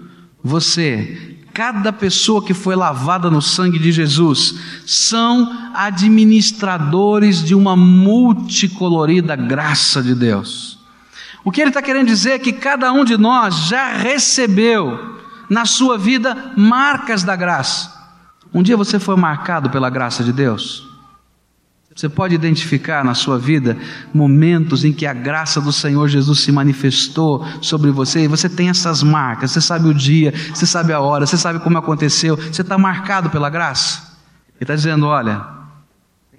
você, 0.43 1.37
cada 1.61 1.93
pessoa 1.93 2.43
que 2.43 2.55
foi 2.55 2.75
lavada 2.75 3.29
no 3.29 3.39
sangue 3.39 3.77
de 3.77 3.91
Jesus, 3.91 4.55
são 4.83 5.69
administradores 5.75 7.43
de 7.43 7.53
uma 7.53 7.75
multicolorida 7.75 9.35
graça 9.35 10.01
de 10.01 10.15
Deus. 10.15 10.79
O 11.43 11.51
que 11.51 11.61
ele 11.61 11.69
está 11.69 11.79
querendo 11.79 12.07
dizer 12.07 12.31
é 12.31 12.39
que 12.39 12.51
cada 12.51 12.91
um 12.91 13.05
de 13.05 13.15
nós 13.15 13.67
já 13.67 13.93
recebeu 13.93 15.19
na 15.47 15.65
sua 15.65 15.99
vida 15.99 16.51
marcas 16.57 17.21
da 17.21 17.35
graça. 17.35 17.93
Um 18.51 18.63
dia 18.63 18.75
você 18.75 18.97
foi 18.97 19.15
marcado 19.15 19.69
pela 19.69 19.91
graça 19.91 20.23
de 20.23 20.33
Deus? 20.33 20.90
Você 21.93 22.07
pode 22.07 22.33
identificar 22.33 23.03
na 23.03 23.13
sua 23.13 23.37
vida 23.37 23.77
momentos 24.13 24.85
em 24.85 24.93
que 24.93 25.05
a 25.05 25.13
graça 25.13 25.59
do 25.59 25.73
Senhor 25.73 26.07
Jesus 26.07 26.39
se 26.39 26.51
manifestou 26.51 27.45
sobre 27.61 27.91
você 27.91 28.21
e 28.21 28.27
você 28.27 28.47
tem 28.47 28.69
essas 28.69 29.03
marcas. 29.03 29.51
Você 29.51 29.59
sabe 29.59 29.89
o 29.89 29.93
dia, 29.93 30.33
você 30.53 30.65
sabe 30.65 30.93
a 30.93 31.01
hora, 31.01 31.25
você 31.25 31.37
sabe 31.37 31.59
como 31.59 31.77
aconteceu. 31.77 32.37
Você 32.37 32.61
está 32.61 32.77
marcado 32.77 33.29
pela 33.29 33.49
graça. 33.49 34.17
Ele 34.55 34.63
está 34.63 34.75
dizendo: 34.75 35.05
olha, 35.05 35.45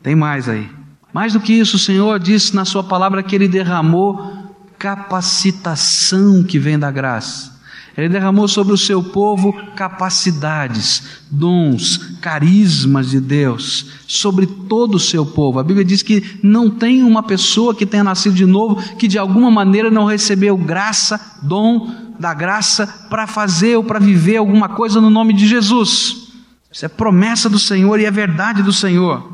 tem 0.03 0.17
mais 0.17 0.49
aí. 0.49 0.71
Mais 1.13 1.35
do 1.35 1.41
que 1.41 1.53
isso, 1.53 1.77
o 1.77 1.81
Senhor 1.81 2.19
disse 2.19 2.57
na 2.57 2.65
Sua 2.65 2.83
palavra 2.83 3.23
que 3.23 3.37
Ele 3.37 3.47
derramou 3.47 4.55
capacitação 4.79 6.43
que 6.43 6.59
vem 6.59 6.79
da 6.79 6.91
graça. 6.91 7.52
Ele 7.97 8.09
derramou 8.09 8.49
sobre 8.49 8.73
o 8.73 8.79
seu 8.79 9.03
povo 9.03 9.53
capacidades, 9.77 11.03
dons, 11.31 11.99
carismas 12.21 13.11
de 13.11 13.21
Deus, 13.21 13.87
sobre 14.07 14.47
todo 14.47 14.95
o 14.95 15.01
seu 15.01 15.27
povo. 15.27 15.59
A 15.59 15.65
Bíblia 15.65 15.85
diz 15.85 16.03
que 16.03 16.39
não 16.43 16.71
tem 16.71 17.03
uma 17.03 17.23
pessoa 17.23 17.75
que 17.75 17.85
tenha 17.85 18.05
nascido 18.05 18.35
de 18.35 18.47
novo 18.47 18.83
que 18.97 19.07
de 19.07 19.19
alguma 19.19 19.51
maneira 19.51 19.91
não 19.91 20.07
recebeu 20.07 20.57
graça, 20.57 21.39
dom 21.43 21.93
da 22.19 22.33
graça 22.33 22.87
para 23.11 23.27
fazer 23.27 23.77
ou 23.77 23.85
para 23.85 23.99
viver 23.99 24.39
alguma 24.39 24.71
coisa 24.71 25.01
no 25.01 25.11
nome 25.11 25.35
de 25.35 25.47
Jesus. 25.47 26.29
Isso 26.73 26.87
é 26.87 26.89
promessa 26.89 27.51
do 27.51 27.59
Senhor 27.59 28.01
e 28.01 28.07
é 28.07 28.11
verdade 28.11 28.63
do 28.63 28.73
Senhor. 28.73 29.31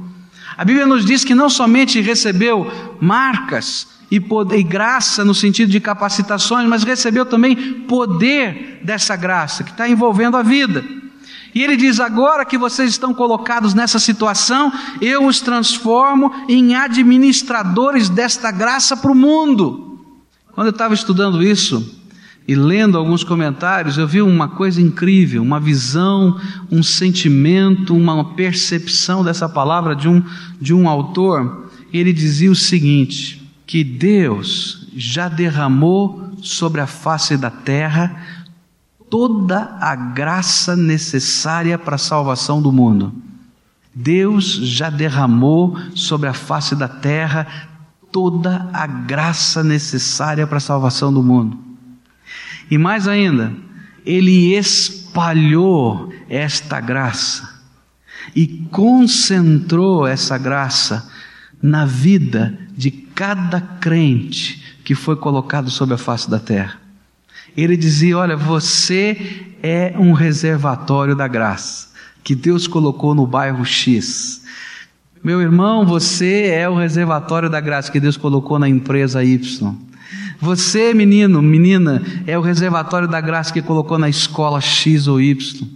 A 0.57 0.65
Bíblia 0.65 0.87
nos 0.87 1.05
diz 1.05 1.23
que 1.23 1.37
não 1.37 1.49
somente 1.49 2.00
recebeu 2.00 2.69
marcas, 3.00 3.87
e, 4.11 4.19
poder, 4.19 4.59
e 4.59 4.62
graça 4.62 5.25
no 5.25 5.35
sentido 5.35 5.71
de 5.71 5.81
capacitações, 5.81 6.69
mas 6.69 6.83
recebeu 6.83 7.27
também 7.27 7.57
poder 7.83 8.81
dessa 8.83 9.17
graça 9.17 9.62
que 9.62 9.71
está 9.71 9.88
envolvendo 9.88 10.37
a 10.37 10.43
vida. 10.43 10.85
E 11.55 11.62
ele 11.62 11.77
diz: 11.77 12.00
agora 12.00 12.45
que 12.45 12.59
vocês 12.59 12.91
estão 12.91 13.12
colocados 13.12 13.75
nessa 13.75 13.99
situação, 13.99 14.73
eu 15.00 15.27
os 15.27 15.41
transformo 15.41 16.33
em 16.49 16.75
administradores 16.75 18.09
desta 18.09 18.50
graça 18.50 18.97
para 18.97 19.11
o 19.11 19.15
mundo. 19.15 19.99
Quando 20.53 20.69
eu 20.69 20.73
estava 20.73 20.95
estudando 20.95 21.43
isso 21.43 21.97
e 22.47 22.55
lendo 22.55 22.97
alguns 22.97 23.23
comentários, 23.23 23.99
eu 23.99 24.09
vi 24.09 24.23
uma 24.23 24.49
coisa 24.49 24.81
incrível, 24.81 25.43
uma 25.43 25.61
visão, 25.61 26.41
um 26.71 26.83
sentimento, 26.83 27.95
uma 27.95 28.35
percepção 28.35 29.23
dessa 29.23 29.49
palavra 29.49 29.95
de 29.95 30.09
um, 30.09 30.23
de 30.61 30.73
um 30.73 30.88
autor. 30.88 31.71
Ele 31.93 32.12
dizia 32.12 32.50
o 32.50 32.57
seguinte: 32.57 33.38
que 33.69 33.85
Deus 33.85 34.89
já 34.97 35.29
derramou 35.29 36.33
sobre 36.41 36.81
a 36.81 36.87
face 36.87 37.37
da 37.37 37.51
terra 37.51 38.25
toda 39.11 39.77
a 39.79 39.95
graça 39.95 40.75
necessária 40.75 41.79
para 41.79 41.97
a 41.97 41.99
salvação 41.99 42.63
do 42.63 42.73
mundo. 42.73 43.13
Deus 43.95 44.53
já 44.55 44.89
derramou 44.89 45.79
sobre 45.95 46.31
a 46.31 46.33
face 46.33 46.75
da 46.75 46.89
terra 46.89 47.47
toda 48.11 48.71
a 48.73 48.87
graça 48.87 49.63
necessária 49.63 50.47
para 50.47 50.57
a 50.57 50.61
salvação 50.61 51.13
do 51.13 51.23
mundo. 51.23 51.59
E 52.71 52.79
mais 52.79 53.07
ainda, 53.07 53.53
Ele 54.03 54.57
espalhou 54.57 56.11
esta 56.27 56.81
graça 56.81 57.61
e 58.35 58.47
concentrou 58.71 60.07
essa 60.07 60.39
graça 60.39 61.07
na 61.61 61.85
vida 61.85 62.59
de 62.75 63.08
cada 63.19 63.61
crente 63.61 64.63
que 64.85 64.95
foi 64.95 65.17
colocado 65.17 65.73
sobre 65.73 65.93
a 65.93 65.99
face 65.99 66.31
da 66.31 66.39
terra. 66.39 66.79
Ele 67.57 67.77
dizia: 67.77 68.17
Olha, 68.17 68.37
você 68.37 69.45
é 69.61 69.93
um 69.99 70.13
reservatório 70.13 71.17
da 71.17 71.27
graça 71.27 71.89
que 72.23 72.37
Deus 72.37 72.69
colocou 72.69 73.17
no 73.17 73.27
bairro 73.27 73.65
X. 73.65 74.45
Meu 75.25 75.43
irmão, 75.43 75.85
você 75.85 76.47
é 76.47 76.69
o 76.69 76.77
reservatório 76.77 77.51
da 77.51 77.59
graça 77.59 77.91
que 77.91 77.99
Deus 77.99 78.17
colocou 78.17 78.57
na 78.57 78.69
empresa 78.69 79.25
Y. 79.25 79.75
Você, 80.39 80.95
menino, 80.95 81.43
menina, 81.43 82.01
é 82.25 82.39
o 82.39 82.41
reservatório 82.41 83.09
da 83.09 83.21
graça 83.21 83.53
que 83.53 83.61
colocou 83.61 83.99
na 83.99 84.09
escola 84.09 84.61
X 84.61 85.09
ou 85.09 85.21
Y. 85.21 85.67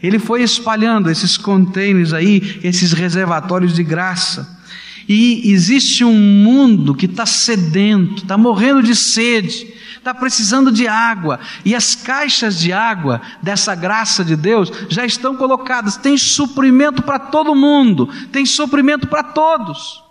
Ele 0.00 0.20
foi 0.20 0.44
espalhando 0.44 1.10
esses 1.10 1.36
containers 1.36 2.12
aí, 2.12 2.60
esses 2.62 2.92
reservatórios 2.92 3.74
de 3.74 3.82
graça. 3.82 4.62
E 5.08 5.50
existe 5.52 6.04
um 6.04 6.14
mundo 6.14 6.94
que 6.94 7.06
está 7.06 7.26
sedento, 7.26 8.22
está 8.22 8.38
morrendo 8.38 8.82
de 8.82 8.96
sede, 8.96 9.74
está 9.96 10.14
precisando 10.14 10.70
de 10.70 10.86
água, 10.86 11.40
e 11.64 11.74
as 11.74 11.94
caixas 11.94 12.58
de 12.58 12.72
água 12.72 13.20
dessa 13.42 13.74
graça 13.74 14.24
de 14.24 14.36
Deus 14.36 14.70
já 14.88 15.04
estão 15.04 15.36
colocadas. 15.36 15.96
Tem 15.96 16.16
suprimento 16.16 17.02
para 17.02 17.18
todo 17.18 17.54
mundo, 17.54 18.08
tem 18.30 18.44
suprimento 18.46 19.06
para 19.06 19.22
todos. 19.22 20.02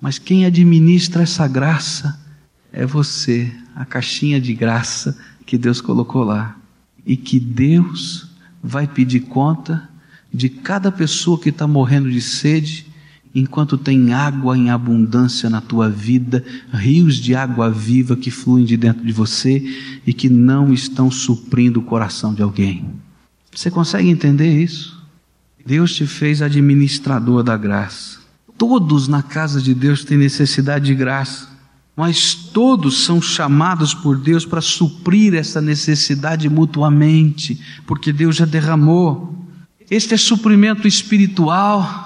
Mas 0.00 0.18
quem 0.18 0.44
administra 0.44 1.22
essa 1.22 1.48
graça 1.48 2.20
é 2.72 2.84
você, 2.84 3.52
a 3.74 3.84
caixinha 3.84 4.40
de 4.40 4.52
graça 4.52 5.16
que 5.44 5.56
Deus 5.56 5.80
colocou 5.80 6.22
lá. 6.22 6.56
E 7.04 7.16
que 7.16 7.38
Deus 7.38 8.28
vai 8.62 8.86
pedir 8.86 9.20
conta 9.20 9.88
de 10.34 10.48
cada 10.48 10.90
pessoa 10.90 11.38
que 11.38 11.50
está 11.50 11.66
morrendo 11.66 12.10
de 12.10 12.20
sede 12.20 12.86
enquanto 13.38 13.76
tem 13.76 14.14
água 14.14 14.56
em 14.56 14.70
abundância 14.70 15.50
na 15.50 15.60
tua 15.60 15.90
vida, 15.90 16.42
rios 16.72 17.16
de 17.16 17.34
água 17.34 17.70
viva 17.70 18.16
que 18.16 18.30
fluem 18.30 18.64
de 18.64 18.78
dentro 18.78 19.04
de 19.04 19.12
você 19.12 19.62
e 20.06 20.12
que 20.14 20.30
não 20.30 20.72
estão 20.72 21.10
suprindo 21.10 21.80
o 21.80 21.82
coração 21.82 22.32
de 22.32 22.40
alguém. 22.42 22.86
Você 23.54 23.70
consegue 23.70 24.08
entender 24.08 24.62
isso? 24.62 24.98
Deus 25.66 25.94
te 25.94 26.06
fez 26.06 26.40
administrador 26.40 27.42
da 27.42 27.58
graça. 27.58 28.20
Todos 28.56 29.06
na 29.06 29.22
casa 29.22 29.60
de 29.60 29.74
Deus 29.74 30.02
têm 30.02 30.16
necessidade 30.16 30.86
de 30.86 30.94
graça, 30.94 31.46
mas 31.94 32.34
todos 32.34 33.04
são 33.04 33.20
chamados 33.20 33.92
por 33.92 34.16
Deus 34.16 34.46
para 34.46 34.62
suprir 34.62 35.34
essa 35.34 35.60
necessidade 35.60 36.48
mutuamente, 36.48 37.60
porque 37.86 38.14
Deus 38.14 38.36
já 38.36 38.46
derramou. 38.46 39.46
Este 39.90 40.14
é 40.14 40.16
suprimento 40.16 40.88
espiritual 40.88 42.05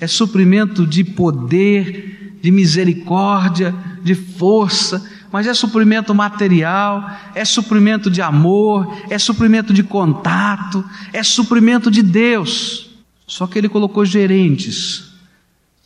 é 0.00 0.06
suprimento 0.06 0.86
de 0.86 1.04
poder, 1.04 2.38
de 2.40 2.50
misericórdia, 2.50 3.74
de 4.02 4.14
força, 4.14 5.06
mas 5.30 5.46
é 5.46 5.54
suprimento 5.54 6.14
material, 6.14 7.08
é 7.34 7.44
suprimento 7.44 8.10
de 8.10 8.22
amor, 8.22 8.96
é 9.10 9.18
suprimento 9.18 9.72
de 9.72 9.82
contato, 9.82 10.84
é 11.12 11.22
suprimento 11.22 11.90
de 11.90 12.02
Deus. 12.02 12.90
Só 13.26 13.46
que 13.46 13.58
Ele 13.58 13.68
colocou 13.68 14.04
gerentes 14.04 15.10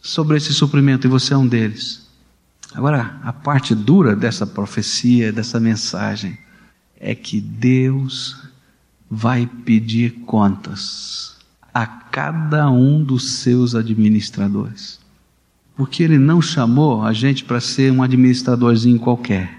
sobre 0.00 0.36
esse 0.36 0.54
suprimento 0.54 1.06
e 1.06 1.10
você 1.10 1.34
é 1.34 1.36
um 1.36 1.46
deles. 1.46 2.08
Agora, 2.72 3.20
a 3.22 3.32
parte 3.32 3.74
dura 3.74 4.16
dessa 4.16 4.46
profecia, 4.46 5.32
dessa 5.32 5.60
mensagem, 5.60 6.38
é 6.98 7.14
que 7.14 7.40
Deus 7.40 8.36
vai 9.10 9.46
pedir 9.46 10.10
contas 10.26 11.36
a 11.72 11.86
cada 12.14 12.70
um 12.70 13.02
dos 13.02 13.40
seus 13.40 13.74
administradores. 13.74 15.00
Porque 15.76 16.00
ele 16.00 16.16
não 16.16 16.40
chamou 16.40 17.02
a 17.02 17.12
gente 17.12 17.42
para 17.42 17.60
ser 17.60 17.90
um 17.90 18.04
administradorzinho 18.04 19.00
qualquer. 19.00 19.58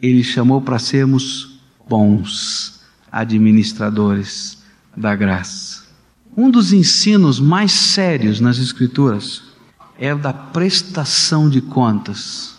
Ele 0.00 0.22
chamou 0.22 0.62
para 0.62 0.78
sermos 0.78 1.58
bons 1.88 2.84
administradores 3.10 4.62
da 4.96 5.16
graça. 5.16 5.88
Um 6.36 6.48
dos 6.48 6.72
ensinos 6.72 7.40
mais 7.40 7.72
sérios 7.72 8.38
nas 8.38 8.58
Escrituras 8.58 9.42
é 9.98 10.14
o 10.14 10.18
da 10.18 10.32
prestação 10.32 11.50
de 11.50 11.60
contas, 11.60 12.54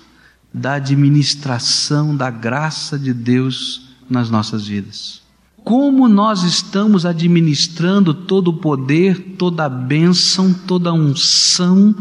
da 0.54 0.74
administração 0.74 2.14
da 2.14 2.30
graça 2.30 3.00
de 3.00 3.14
Deus 3.14 3.96
nas 4.10 4.30
nossas 4.30 4.68
vidas 4.68 5.29
como 5.64 6.08
nós 6.08 6.44
estamos 6.44 7.06
administrando 7.06 8.14
todo 8.14 8.50
o 8.50 8.54
poder, 8.54 9.36
toda 9.38 9.66
a 9.66 9.70
bênção, 9.70 10.54
toda 10.54 10.90
a 10.90 10.94
unção, 10.94 11.96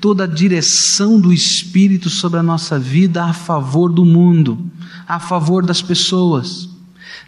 toda 0.00 0.24
a 0.24 0.26
direção 0.26 1.20
do 1.20 1.32
Espírito 1.32 2.08
sobre 2.08 2.38
a 2.38 2.42
nossa 2.42 2.78
vida 2.78 3.24
a 3.24 3.32
favor 3.32 3.92
do 3.92 4.04
mundo, 4.04 4.70
a 5.06 5.18
favor 5.18 5.64
das 5.64 5.82
pessoas. 5.82 6.68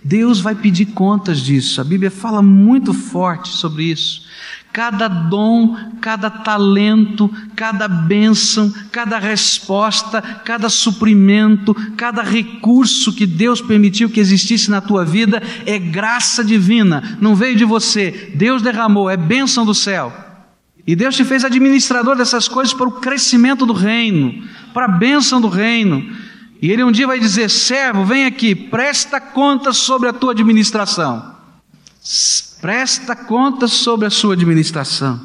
Deus 0.05 0.41
vai 0.41 0.55
pedir 0.55 0.87
contas 0.87 1.39
disso, 1.41 1.81
a 1.81 1.85
Bíblia 1.85 2.11
fala 2.11 2.43
muito 2.43 2.93
forte 2.93 3.49
sobre 3.51 3.85
isso 3.85 4.32
cada 4.73 5.07
dom, 5.07 5.77
cada 6.01 6.31
talento, 6.31 7.31
cada 7.55 7.87
bênção, 7.87 8.73
cada 8.91 9.19
resposta, 9.19 10.23
cada 10.23 10.69
suprimento, 10.71 11.75
cada 11.97 12.23
recurso 12.23 13.13
que 13.13 13.27
Deus 13.27 13.61
permitiu 13.61 14.09
que 14.09 14.19
existisse 14.19 14.71
na 14.71 14.81
tua 14.81 15.05
vida 15.05 15.43
é 15.67 15.79
graça 15.79 16.43
divina, 16.43 17.19
não 17.21 17.37
veio 17.37 17.55
de 17.55 17.65
você, 17.65 18.33
Deus 18.35 18.63
derramou, 18.63 19.11
é 19.11 19.17
bênção 19.17 19.67
do 19.67 19.75
céu. 19.75 20.13
E 20.87 20.97
Deus 20.97 21.15
te 21.15 21.25
fez 21.25 21.45
administrador 21.45 22.17
dessas 22.17 22.49
coisas 22.49 22.75
para 22.75 22.89
o 22.89 22.93
crescimento 22.93 23.65
do 23.65 23.73
reino, 23.73 24.43
para 24.75 24.87
a 24.87 24.89
bênção 24.89 25.41
do 25.41 25.49
reino. 25.49 26.11
E 26.61 26.71
Ele 26.73 26.83
um 26.83 26.91
dia 26.91 27.07
vai 27.07 27.21
dizer: 27.21 27.49
servo, 27.51 28.05
vem 28.05 28.25
aqui, 28.25 28.55
presta 28.55 29.21
conta 29.21 29.73
sobre 29.73 30.09
a 30.09 30.13
tua 30.13 30.33
administração. 30.33 31.37
Presta 32.63 33.17
contas 33.17 33.73
sobre 33.73 34.07
a 34.07 34.11
sua 34.11 34.35
administração. 34.35 35.21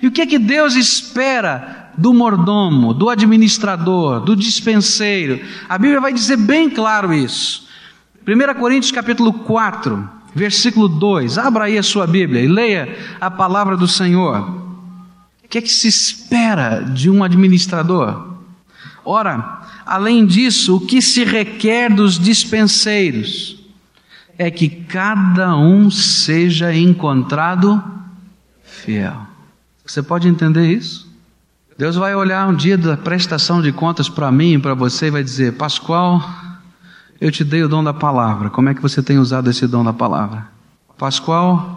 E 0.00 0.06
o 0.06 0.12
que 0.12 0.20
é 0.20 0.26
que 0.26 0.38
Deus 0.38 0.76
espera 0.76 1.90
do 1.98 2.14
mordomo, 2.14 2.94
do 2.94 3.10
administrador, 3.10 4.20
do 4.20 4.36
dispenseiro? 4.36 5.44
A 5.68 5.76
Bíblia 5.76 6.00
vai 6.00 6.12
dizer 6.12 6.36
bem 6.36 6.70
claro 6.70 7.12
isso. 7.12 7.66
1 8.24 8.60
Coríntios 8.60 8.92
capítulo 8.92 9.32
4, 9.32 10.08
versículo 10.36 10.88
2. 10.88 11.36
Abra 11.36 11.64
aí 11.64 11.76
a 11.76 11.82
sua 11.82 12.06
Bíblia 12.06 12.40
e 12.40 12.46
leia 12.46 12.96
a 13.20 13.28
palavra 13.28 13.76
do 13.76 13.88
Senhor. 13.88 14.48
O 15.44 15.48
que 15.48 15.58
é 15.58 15.60
que 15.60 15.68
se 15.68 15.88
espera 15.88 16.78
de 16.78 17.10
um 17.10 17.24
administrador? 17.24 18.36
Ora, 19.04 19.62
além 19.84 20.24
disso, 20.24 20.76
o 20.76 20.80
que 20.86 21.02
se 21.02 21.24
requer 21.24 21.92
dos 21.92 22.16
dispenseiros 22.20 23.55
é 24.38 24.50
que 24.50 24.68
cada 24.68 25.56
um 25.56 25.90
seja 25.90 26.74
encontrado 26.74 27.82
fiel. 28.62 29.16
Você 29.84 30.02
pode 30.02 30.28
entender 30.28 30.66
isso? 30.66 31.06
Deus 31.78 31.96
vai 31.96 32.14
olhar 32.14 32.48
um 32.48 32.54
dia 32.54 32.78
da 32.78 32.96
prestação 32.96 33.60
de 33.60 33.70
contas 33.70 34.08
para 34.08 34.32
mim 34.32 34.54
e 34.54 34.58
para 34.58 34.74
você 34.74 35.06
e 35.06 35.10
vai 35.10 35.22
dizer: 35.22 35.52
Pascoal, 35.54 36.22
eu 37.20 37.30
te 37.30 37.44
dei 37.44 37.62
o 37.62 37.68
dom 37.68 37.84
da 37.84 37.92
palavra. 37.92 38.48
Como 38.50 38.68
é 38.68 38.74
que 38.74 38.82
você 38.82 39.02
tem 39.02 39.18
usado 39.18 39.50
esse 39.50 39.66
dom 39.66 39.84
da 39.84 39.92
palavra? 39.92 40.46
Pascoal, 40.96 41.75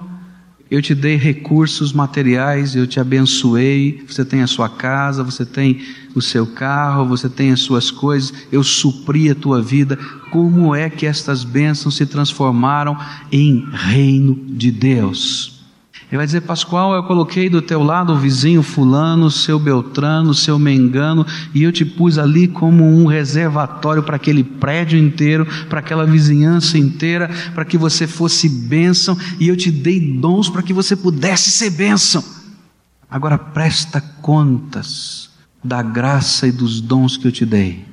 eu 0.72 0.82
te 0.82 0.94
dei 0.94 1.16
recursos 1.16 1.92
materiais, 1.92 2.76
eu 2.76 2.86
te 2.86 3.00
abençoei. 3.00 4.04
Você 4.08 4.24
tem 4.24 4.42
a 4.42 4.48
sua 4.48 4.70
casa, 4.70 5.24
você 5.24 5.44
tem 5.44 5.82
o 6.14 6.22
seu 6.22 6.46
carro, 6.46 7.08
você 7.08 7.28
tem 7.28 7.52
as 7.52 7.62
suas 7.62 7.90
coisas. 7.90 8.32
Eu 8.52 8.64
supri 8.64 9.32
a 9.32 9.36
tua 9.36 9.62
vida. 9.62 9.98
Como 10.32 10.76
é 10.76 10.88
que 10.90 11.08
estas 11.08 11.44
bênçãos 11.44 11.96
se 11.96 12.06
transformaram 12.06 12.96
em 13.32 13.68
reino 13.72 14.36
de 14.48 14.70
Deus? 14.70 15.59
Ele 16.10 16.18
vai 16.18 16.26
dizer, 16.26 16.42
Pascoal, 16.42 16.96
eu 16.96 17.04
coloquei 17.04 17.50
do 17.50 17.62
teu 17.62 17.84
lado 17.84 18.14
o 18.14 18.18
vizinho 18.18 18.64
fulano, 18.64 19.30
seu 19.30 19.60
Beltrano, 19.60 20.34
seu 20.34 20.58
Mengano, 20.58 21.24
e 21.54 21.62
eu 21.62 21.72
te 21.72 21.86
pus 21.86 22.18
ali 22.18 22.48
como 22.48 22.84
um 22.84 23.06
reservatório 23.06 24.02
para 24.02 24.16
aquele 24.16 24.44
prédio 24.44 24.98
inteiro, 24.98 25.46
para 25.70 25.80
aquela 25.80 26.08
vizinhança 26.08 26.80
inteira, 26.80 27.30
para 27.54 27.64
que 27.64 27.78
você 27.78 28.08
fosse 28.08 28.50
bênção, 28.50 29.16
e 29.40 29.48
eu 29.48 29.56
te 29.56 29.70
dei 29.70 30.00
dons 30.00 30.50
para 30.50 30.64
que 30.64 30.74
você 30.74 30.96
pudesse 30.96 31.52
ser 31.52 31.70
bênção. 31.70 32.24
Agora 33.08 33.38
presta 33.38 34.02
contas 34.20 35.30
da 35.64 35.84
graça 35.84 36.48
e 36.48 36.52
dos 36.52 36.82
dons 36.82 37.18
que 37.18 37.28
eu 37.28 37.32
te 37.32 37.46
dei. 37.46 37.86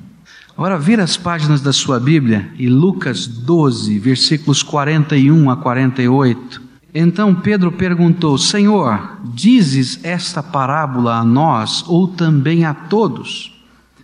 Agora 0.57 0.79
vira 0.79 1.03
as 1.03 1.15
páginas 1.15 1.61
da 1.61 1.71
sua 1.71 1.99
Bíblia 1.99 2.51
e 2.57 2.67
Lucas 2.67 3.27
12, 3.27 3.99
versículos 3.99 4.63
41 4.63 5.51
a 5.51 5.57
48. 5.57 6.66
Então 6.93 7.35
Pedro 7.35 7.71
perguntou: 7.71 8.37
Senhor, 8.37 9.19
dizes 9.23 9.99
esta 10.03 10.41
parábola 10.41 11.17
a 11.17 11.23
nós 11.23 11.83
ou 11.87 12.07
também 12.07 12.65
a 12.65 12.73
todos? 12.73 13.53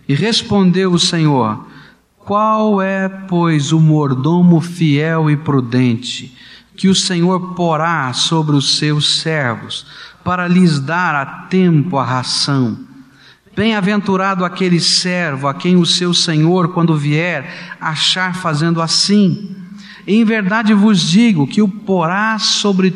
E 0.08 0.14
respondeu 0.14 0.92
o 0.92 0.98
Senhor: 0.98 1.66
Qual 2.18 2.80
é, 2.80 3.08
pois, 3.08 3.72
o 3.72 3.80
mordomo 3.80 4.60
fiel 4.60 5.30
e 5.30 5.36
prudente 5.36 6.36
que 6.76 6.88
o 6.88 6.94
Senhor 6.94 7.54
porá 7.54 8.12
sobre 8.12 8.56
os 8.56 8.76
seus 8.78 9.20
servos 9.20 9.86
para 10.24 10.48
lhes 10.48 10.78
dar 10.80 11.14
a 11.14 11.26
tempo 11.46 11.96
a 11.96 12.04
ração? 12.04 12.78
Bem-aventurado 13.56 14.44
aquele 14.44 14.80
servo 14.80 15.46
a 15.46 15.54
quem 15.54 15.76
o 15.76 15.86
seu 15.86 16.12
Senhor, 16.12 16.72
quando 16.72 16.96
vier, 16.96 17.76
achar 17.80 18.34
fazendo 18.34 18.82
assim. 18.82 19.63
Em 20.06 20.24
verdade 20.24 20.74
vos 20.74 21.00
digo 21.00 21.46
que 21.46 21.62
o 21.62 21.68
porá 21.68 22.38
sobre 22.38 22.90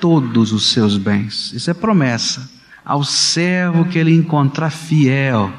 todos 0.00 0.52
os 0.52 0.72
seus 0.72 0.96
bens. 0.96 1.52
Isso 1.52 1.70
é 1.70 1.74
promessa. 1.74 2.50
Ao 2.84 3.04
servo 3.04 3.84
que 3.84 3.98
ele 3.98 4.14
encontrar 4.14 4.70
fiel, 4.70 5.52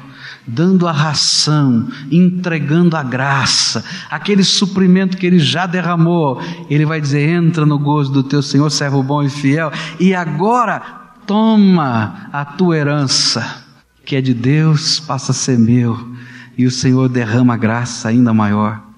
dando 0.46 0.88
a 0.88 0.92
ração, 0.92 1.88
entregando 2.10 2.96
a 2.96 3.02
graça, 3.02 3.84
aquele 4.10 4.42
suprimento 4.42 5.16
que 5.16 5.26
ele 5.26 5.38
já 5.38 5.66
derramou, 5.66 6.40
ele 6.68 6.84
vai 6.84 7.00
dizer: 7.00 7.28
entra 7.28 7.64
no 7.64 7.78
gozo 7.78 8.12
do 8.12 8.22
teu 8.22 8.42
Senhor, 8.42 8.68
servo 8.70 9.02
bom 9.02 9.22
e 9.22 9.30
fiel, 9.30 9.72
e 9.98 10.14
agora 10.14 10.80
toma 11.26 12.28
a 12.32 12.44
tua 12.44 12.76
herança, 12.76 13.64
que 14.04 14.16
é 14.16 14.20
de 14.20 14.34
Deus, 14.34 15.00
passa 15.00 15.32
a 15.32 15.34
ser 15.34 15.58
meu, 15.58 16.12
e 16.58 16.66
o 16.66 16.70
Senhor 16.70 17.08
derrama 17.08 17.56
graça 17.56 18.08
ainda 18.08 18.34
maior. 18.34 18.91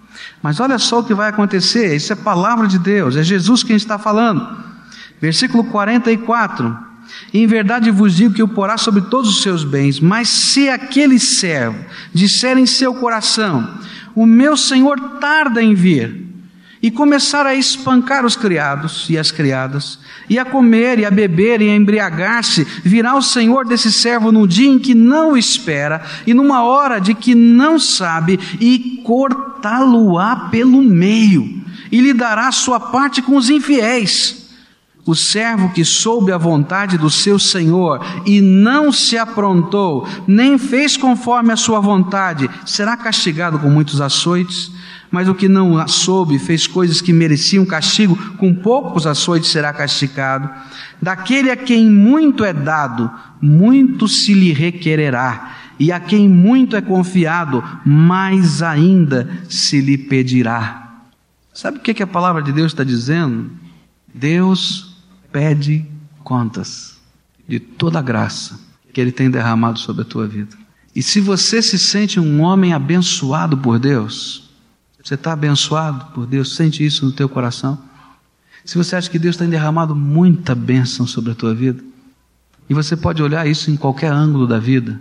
Mas 0.44 0.60
olha 0.60 0.78
só 0.78 0.98
o 0.98 1.04
que 1.04 1.14
vai 1.14 1.30
acontecer, 1.30 1.96
isso 1.96 2.12
é 2.12 2.16
palavra 2.16 2.68
de 2.68 2.78
Deus, 2.78 3.16
é 3.16 3.22
Jesus 3.22 3.62
quem 3.62 3.76
está 3.76 3.98
falando. 3.98 4.46
Versículo 5.18 5.64
44. 5.64 6.76
Em 7.32 7.46
verdade 7.46 7.90
vos 7.90 8.14
digo 8.14 8.34
que 8.34 8.42
o 8.42 8.48
porá 8.48 8.76
sobre 8.76 9.00
todos 9.00 9.30
os 9.30 9.42
seus 9.42 9.64
bens, 9.64 9.98
mas 9.98 10.28
se 10.28 10.68
aquele 10.68 11.18
servo 11.18 11.82
disser 12.12 12.58
em 12.58 12.66
seu 12.66 12.92
coração: 12.92 13.66
O 14.14 14.26
meu 14.26 14.54
senhor 14.54 15.00
tarda 15.18 15.62
em 15.62 15.74
vir, 15.74 16.23
e 16.84 16.90
começar 16.90 17.46
a 17.46 17.54
espancar 17.54 18.26
os 18.26 18.36
criados 18.36 19.08
e 19.08 19.16
as 19.16 19.30
criadas, 19.30 19.98
e 20.28 20.38
a 20.38 20.44
comer 20.44 20.98
e 20.98 21.06
a 21.06 21.10
beber 21.10 21.62
e 21.62 21.70
a 21.70 21.74
embriagar-se, 21.74 22.62
virá 22.84 23.14
o 23.14 23.22
senhor 23.22 23.64
desse 23.64 23.90
servo 23.90 24.30
no 24.30 24.46
dia 24.46 24.68
em 24.68 24.78
que 24.78 24.94
não 24.94 25.34
espera 25.34 26.04
e 26.26 26.34
numa 26.34 26.62
hora 26.62 27.00
de 27.00 27.14
que 27.14 27.34
não 27.34 27.78
sabe, 27.78 28.38
e 28.60 29.00
cortá-lo-á 29.02 30.50
pelo 30.50 30.82
meio, 30.82 31.64
e 31.90 32.02
lhe 32.02 32.12
dará 32.12 32.52
sua 32.52 32.78
parte 32.78 33.22
com 33.22 33.34
os 33.34 33.48
infiéis. 33.48 34.44
O 35.06 35.14
servo 35.14 35.70
que 35.70 35.86
soube 35.86 36.32
a 36.32 36.36
vontade 36.36 36.98
do 36.98 37.08
seu 37.08 37.38
senhor 37.38 38.04
e 38.26 38.42
não 38.42 38.92
se 38.92 39.16
aprontou, 39.16 40.06
nem 40.26 40.58
fez 40.58 40.98
conforme 40.98 41.50
a 41.50 41.56
sua 41.56 41.80
vontade, 41.80 42.50
será 42.66 42.94
castigado 42.94 43.58
com 43.58 43.70
muitos 43.70 44.02
açoites. 44.02 44.70
Mas 45.14 45.28
o 45.28 45.34
que 45.34 45.48
não 45.48 45.86
soube, 45.86 46.40
fez 46.40 46.66
coisas 46.66 47.00
que 47.00 47.12
mereciam 47.12 47.64
castigo, 47.64 48.16
com 48.36 48.52
poucos 48.52 49.06
açoites 49.06 49.48
será 49.48 49.72
castigado. 49.72 50.50
Daquele 51.00 51.52
a 51.52 51.56
quem 51.56 51.88
muito 51.88 52.44
é 52.44 52.52
dado, 52.52 53.08
muito 53.40 54.08
se 54.08 54.34
lhe 54.34 54.52
requererá. 54.52 55.54
E 55.78 55.92
a 55.92 56.00
quem 56.00 56.28
muito 56.28 56.74
é 56.74 56.80
confiado, 56.80 57.62
mais 57.86 58.60
ainda 58.60 59.30
se 59.48 59.80
lhe 59.80 59.96
pedirá. 59.96 60.96
Sabe 61.52 61.78
o 61.78 61.80
que, 61.80 62.02
a 62.02 62.08
palavra 62.08 62.42
de 62.42 62.50
Deus 62.50 62.72
está 62.72 62.82
dizendo? 62.82 63.52
Deus 64.12 64.96
pede 65.30 65.86
contas 66.24 66.96
de 67.46 67.60
toda 67.60 68.00
a 68.00 68.02
graça 68.02 68.58
que 68.92 69.00
Ele 69.00 69.12
tem 69.12 69.30
derramado 69.30 69.78
sobre 69.78 70.02
a 70.02 70.04
tua 70.06 70.26
vida. 70.26 70.56
E 70.92 71.00
se 71.00 71.20
você 71.20 71.62
se 71.62 71.78
sente 71.78 72.18
um 72.18 72.40
homem 72.40 72.72
abençoado 72.72 73.56
por 73.56 73.78
Deus, 73.78 74.43
você 75.04 75.14
está 75.14 75.32
abençoado 75.32 76.06
por 76.14 76.26
Deus, 76.26 76.56
sente 76.56 76.84
isso 76.84 77.04
no 77.04 77.12
teu 77.12 77.28
coração. 77.28 77.78
Se 78.64 78.76
você 78.76 78.96
acha 78.96 79.10
que 79.10 79.18
Deus 79.18 79.36
tem 79.36 79.48
derramado 79.48 79.94
muita 79.94 80.54
bênção 80.54 81.06
sobre 81.06 81.32
a 81.32 81.34
tua 81.34 81.54
vida, 81.54 81.84
e 82.68 82.72
você 82.72 82.96
pode 82.96 83.22
olhar 83.22 83.46
isso 83.46 83.70
em 83.70 83.76
qualquer 83.76 84.10
ângulo 84.10 84.46
da 84.46 84.58
vida, 84.58 84.98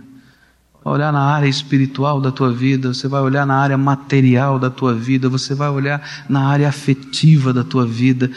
olhar 0.84 1.10
na 1.10 1.22
área 1.22 1.48
espiritual 1.48 2.20
da 2.20 2.30
tua 2.30 2.52
vida, 2.52 2.92
você 2.92 3.08
vai 3.08 3.22
olhar 3.22 3.46
na 3.46 3.56
área 3.56 3.78
material 3.78 4.58
da 4.58 4.68
tua 4.68 4.94
vida, 4.94 5.30
você 5.30 5.54
vai 5.54 5.70
olhar 5.70 6.26
na 6.28 6.46
área 6.46 6.68
afetiva 6.68 7.54
da 7.54 7.64
tua 7.64 7.86
vida, 7.86 8.30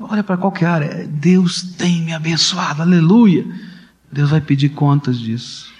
Olha 0.00 0.24
para 0.24 0.36
qualquer 0.36 0.66
área. 0.66 1.08
Deus 1.08 1.62
tem 1.62 2.02
me 2.02 2.12
abençoado, 2.12 2.82
aleluia. 2.82 3.46
Deus 4.10 4.30
vai 4.30 4.40
pedir 4.40 4.70
contas 4.70 5.18
disso. 5.18 5.72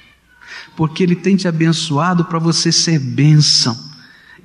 Porque 0.77 1.03
Ele 1.03 1.17
tem 1.17 1.37
te 1.37 1.49
abençoado 1.49 2.25
para 2.25 2.39
você 2.39 2.71
ser 2.71 2.99
bênção. 2.99 3.77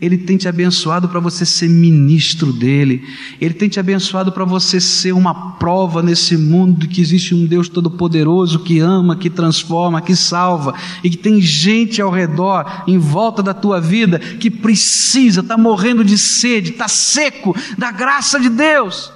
Ele 0.01 0.17
tem 0.17 0.38
te 0.38 0.47
abençoado 0.47 1.09
para 1.09 1.19
você 1.19 1.45
ser 1.45 1.67
ministro 1.67 2.53
dele. 2.53 3.03
Ele 3.39 3.53
tem 3.53 3.67
te 3.67 3.81
abençoado 3.81 4.31
para 4.31 4.45
você 4.45 4.79
ser 4.79 5.12
uma 5.12 5.57
prova 5.57 6.01
nesse 6.01 6.38
mundo 6.38 6.88
que 6.88 7.01
existe 7.01 7.35
um 7.35 7.45
Deus 7.45 7.67
todo-poderoso 7.67 8.59
que 8.59 8.79
ama, 8.79 9.17
que 9.17 9.29
transforma, 9.29 10.01
que 10.01 10.15
salva 10.15 10.73
e 11.03 11.09
que 11.09 11.17
tem 11.17 11.41
gente 11.41 12.01
ao 12.01 12.09
redor, 12.09 12.83
em 12.88 12.97
volta 12.97 13.43
da 13.43 13.53
tua 13.53 13.81
vida, 13.81 14.19
que 14.19 14.49
precisa, 14.49 15.41
está 15.41 15.57
morrendo 15.57 16.03
de 16.03 16.17
sede, 16.17 16.71
está 16.71 16.88
seco 16.88 17.53
da 17.77 17.91
graça 17.91 18.39
de 18.39 18.49
Deus. 18.49 19.12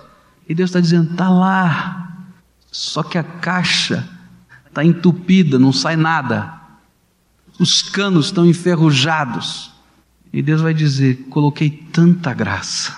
E 0.49 0.53
Deus 0.53 0.69
está 0.69 0.81
dizendo: 0.81 1.11
está 1.11 1.29
lá. 1.29 2.27
Só 2.69 3.03
que 3.03 3.17
a 3.17 3.23
caixa 3.23 4.09
está 4.67 4.83
entupida, 4.83 5.57
não 5.57 5.71
sai 5.71 5.95
nada. 5.95 6.53
Os 7.57 7.81
canos 7.81 8.25
estão 8.25 8.45
enferrujados. 8.45 9.72
E 10.33 10.41
Deus 10.41 10.61
vai 10.61 10.73
dizer: 10.73 11.27
coloquei 11.29 11.69
tanta 11.69 12.33
graça. 12.33 12.97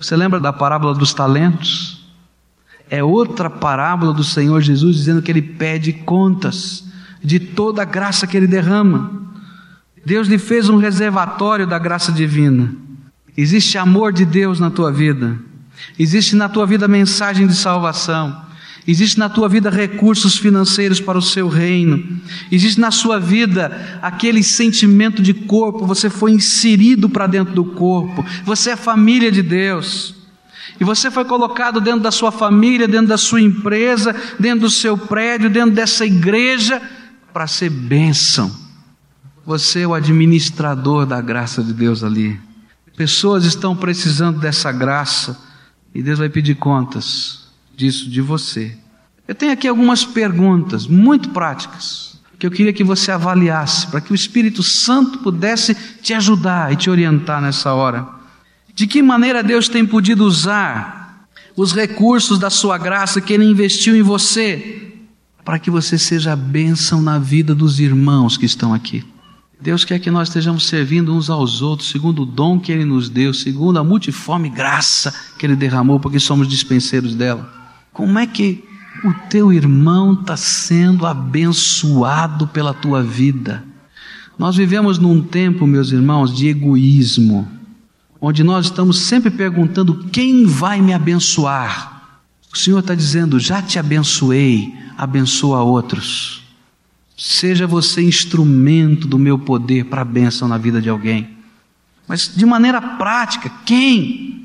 Você 0.00 0.16
lembra 0.16 0.40
da 0.40 0.50
parábola 0.50 0.94
dos 0.94 1.12
talentos? 1.12 2.00
É 2.88 3.04
outra 3.04 3.50
parábola 3.50 4.14
do 4.14 4.24
Senhor 4.24 4.62
Jesus 4.62 4.96
dizendo 4.96 5.20
que 5.20 5.30
Ele 5.30 5.42
pede 5.42 5.92
contas 5.92 6.84
de 7.22 7.38
toda 7.38 7.82
a 7.82 7.84
graça 7.84 8.26
que 8.26 8.36
Ele 8.36 8.46
derrama. 8.46 9.20
Deus 10.04 10.26
lhe 10.26 10.38
fez 10.38 10.70
um 10.70 10.78
reservatório 10.78 11.66
da 11.66 11.78
graça 11.78 12.10
divina. 12.10 12.74
Existe 13.36 13.76
amor 13.76 14.12
de 14.12 14.24
Deus 14.24 14.58
na 14.58 14.70
tua 14.70 14.90
vida. 14.90 15.38
Existe 15.98 16.34
na 16.34 16.48
tua 16.48 16.66
vida 16.66 16.88
mensagem 16.88 17.46
de 17.46 17.54
salvação. 17.54 18.49
Existe 18.86 19.18
na 19.18 19.28
tua 19.28 19.48
vida 19.48 19.68
recursos 19.68 20.36
financeiros 20.36 21.00
para 21.00 21.18
o 21.18 21.22
seu 21.22 21.48
reino. 21.48 22.20
Existe 22.50 22.80
na 22.80 22.90
sua 22.90 23.18
vida 23.18 23.98
aquele 24.00 24.42
sentimento 24.42 25.22
de 25.22 25.34
corpo, 25.34 25.86
você 25.86 26.08
foi 26.08 26.32
inserido 26.32 27.08
para 27.08 27.26
dentro 27.26 27.54
do 27.54 27.64
corpo. 27.64 28.24
Você 28.44 28.70
é 28.70 28.76
família 28.76 29.30
de 29.30 29.42
Deus. 29.42 30.14
E 30.80 30.84
você 30.84 31.10
foi 31.10 31.26
colocado 31.26 31.80
dentro 31.80 32.00
da 32.00 32.10
sua 32.10 32.32
família, 32.32 32.88
dentro 32.88 33.08
da 33.08 33.18
sua 33.18 33.40
empresa, 33.40 34.16
dentro 34.38 34.60
do 34.60 34.70
seu 34.70 34.96
prédio, 34.96 35.50
dentro 35.50 35.72
dessa 35.72 36.06
igreja, 36.06 36.80
para 37.34 37.46
ser 37.46 37.68
bênção. 37.68 38.50
Você 39.44 39.80
é 39.80 39.86
o 39.86 39.92
administrador 39.92 41.04
da 41.04 41.20
graça 41.20 41.62
de 41.62 41.74
Deus 41.74 42.02
ali. 42.02 42.40
Pessoas 42.96 43.44
estão 43.44 43.76
precisando 43.76 44.38
dessa 44.40 44.72
graça 44.72 45.38
e 45.94 46.02
Deus 46.02 46.18
vai 46.18 46.30
pedir 46.30 46.54
contas 46.54 47.49
disso 47.80 48.10
de 48.10 48.20
você. 48.20 48.76
Eu 49.26 49.34
tenho 49.34 49.52
aqui 49.52 49.66
algumas 49.66 50.04
perguntas 50.04 50.86
muito 50.86 51.30
práticas 51.30 52.20
que 52.38 52.46
eu 52.46 52.50
queria 52.50 52.72
que 52.72 52.84
você 52.84 53.10
avaliasse, 53.10 53.86
para 53.88 54.00
que 54.00 54.12
o 54.12 54.14
Espírito 54.14 54.62
Santo 54.62 55.18
pudesse 55.18 55.74
te 56.00 56.14
ajudar 56.14 56.72
e 56.72 56.76
te 56.76 56.88
orientar 56.88 57.40
nessa 57.40 57.74
hora. 57.74 58.08
De 58.74 58.86
que 58.86 59.02
maneira 59.02 59.42
Deus 59.42 59.68
tem 59.68 59.84
podido 59.84 60.24
usar 60.24 61.26
os 61.54 61.72
recursos 61.72 62.38
da 62.38 62.48
sua 62.48 62.78
graça 62.78 63.20
que 63.20 63.34
Ele 63.34 63.44
investiu 63.44 63.94
em 63.94 64.00
você, 64.00 64.90
para 65.44 65.58
que 65.58 65.70
você 65.70 65.98
seja 65.98 66.34
bênção 66.34 67.02
na 67.02 67.18
vida 67.18 67.54
dos 67.54 67.78
irmãos 67.78 68.38
que 68.38 68.46
estão 68.46 68.72
aqui. 68.72 69.04
Deus 69.60 69.84
quer 69.84 69.98
que 69.98 70.10
nós 70.10 70.28
estejamos 70.28 70.66
servindo 70.66 71.14
uns 71.14 71.28
aos 71.28 71.60
outros, 71.60 71.90
segundo 71.90 72.22
o 72.22 72.26
dom 72.26 72.58
que 72.58 72.72
Ele 72.72 72.86
nos 72.86 73.10
deu, 73.10 73.34
segundo 73.34 73.78
a 73.78 73.84
multiforme 73.84 74.48
graça 74.48 75.14
que 75.38 75.44
Ele 75.44 75.56
derramou, 75.56 76.00
porque 76.00 76.18
somos 76.18 76.48
dispenseiros 76.48 77.14
dela. 77.14 77.59
Como 78.00 78.18
é 78.18 78.26
que 78.26 78.64
o 79.04 79.12
teu 79.28 79.52
irmão 79.52 80.14
está 80.14 80.34
sendo 80.34 81.04
abençoado 81.04 82.46
pela 82.46 82.72
tua 82.72 83.02
vida? 83.02 83.62
Nós 84.38 84.56
vivemos 84.56 84.96
num 84.96 85.20
tempo, 85.20 85.66
meus 85.66 85.92
irmãos, 85.92 86.34
de 86.34 86.48
egoísmo, 86.48 87.46
onde 88.18 88.42
nós 88.42 88.64
estamos 88.64 89.00
sempre 89.00 89.30
perguntando 89.30 90.04
quem 90.10 90.46
vai 90.46 90.80
me 90.80 90.94
abençoar. 90.94 92.22
O 92.50 92.56
Senhor 92.56 92.78
está 92.78 92.94
dizendo: 92.94 93.38
já 93.38 93.60
te 93.60 93.78
abençoei, 93.78 94.74
abençoa 94.96 95.62
outros. 95.62 96.42
Seja 97.18 97.66
você 97.66 98.00
instrumento 98.00 99.06
do 99.06 99.18
meu 99.18 99.38
poder 99.38 99.84
para 99.84 100.00
a 100.00 100.06
bênção 100.06 100.48
na 100.48 100.56
vida 100.56 100.80
de 100.80 100.88
alguém. 100.88 101.36
Mas 102.08 102.34
de 102.34 102.46
maneira 102.46 102.80
prática, 102.80 103.52
quem? 103.66 104.39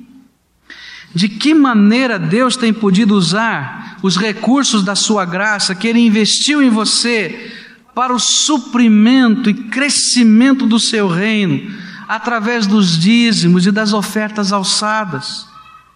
De 1.15 1.30
que 1.30 1.54
maneira 1.54 2.19
Deus 2.19 2.58
tem 2.58 2.73
podido 2.73 3.15
usar 3.15 3.97
os 4.04 4.17
recursos 4.17 4.84
da 4.84 4.95
sua 4.95 5.23
graça 5.23 5.73
que 5.73 5.88
Ele 5.88 6.06
investiu 6.06 6.62
em 6.62 6.69
você 6.69 7.54
para 7.95 8.13
o 8.13 8.19
suprimento 8.19 9.49
e 9.49 9.54
crescimento 9.54 10.67
do 10.67 10.78
seu 10.78 11.08
reino, 11.08 11.73
através 12.06 12.67
dos 12.67 12.99
dízimos 12.99 13.65
e 13.65 13.71
das 13.71 13.93
ofertas 13.93 14.51
alçadas? 14.51 15.47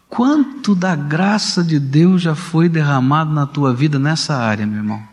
Quanto 0.08 0.74
da 0.74 0.96
graça 0.96 1.62
de 1.62 1.78
Deus 1.78 2.22
já 2.22 2.34
foi 2.34 2.70
derramado 2.70 3.32
na 3.32 3.46
tua 3.46 3.74
vida 3.74 4.00
nessa 4.00 4.38
área, 4.38 4.66
meu 4.66 4.78
irmão? 4.78 5.04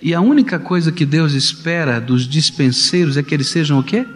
E 0.00 0.14
a 0.14 0.20
única 0.20 0.60
coisa 0.60 0.92
que 0.92 1.04
Deus 1.04 1.32
espera 1.32 2.00
dos 2.00 2.26
dispenseiros 2.28 3.16
é 3.16 3.22
que 3.22 3.34
eles 3.34 3.48
sejam 3.48 3.80
o 3.80 3.82
quê? 3.82 4.06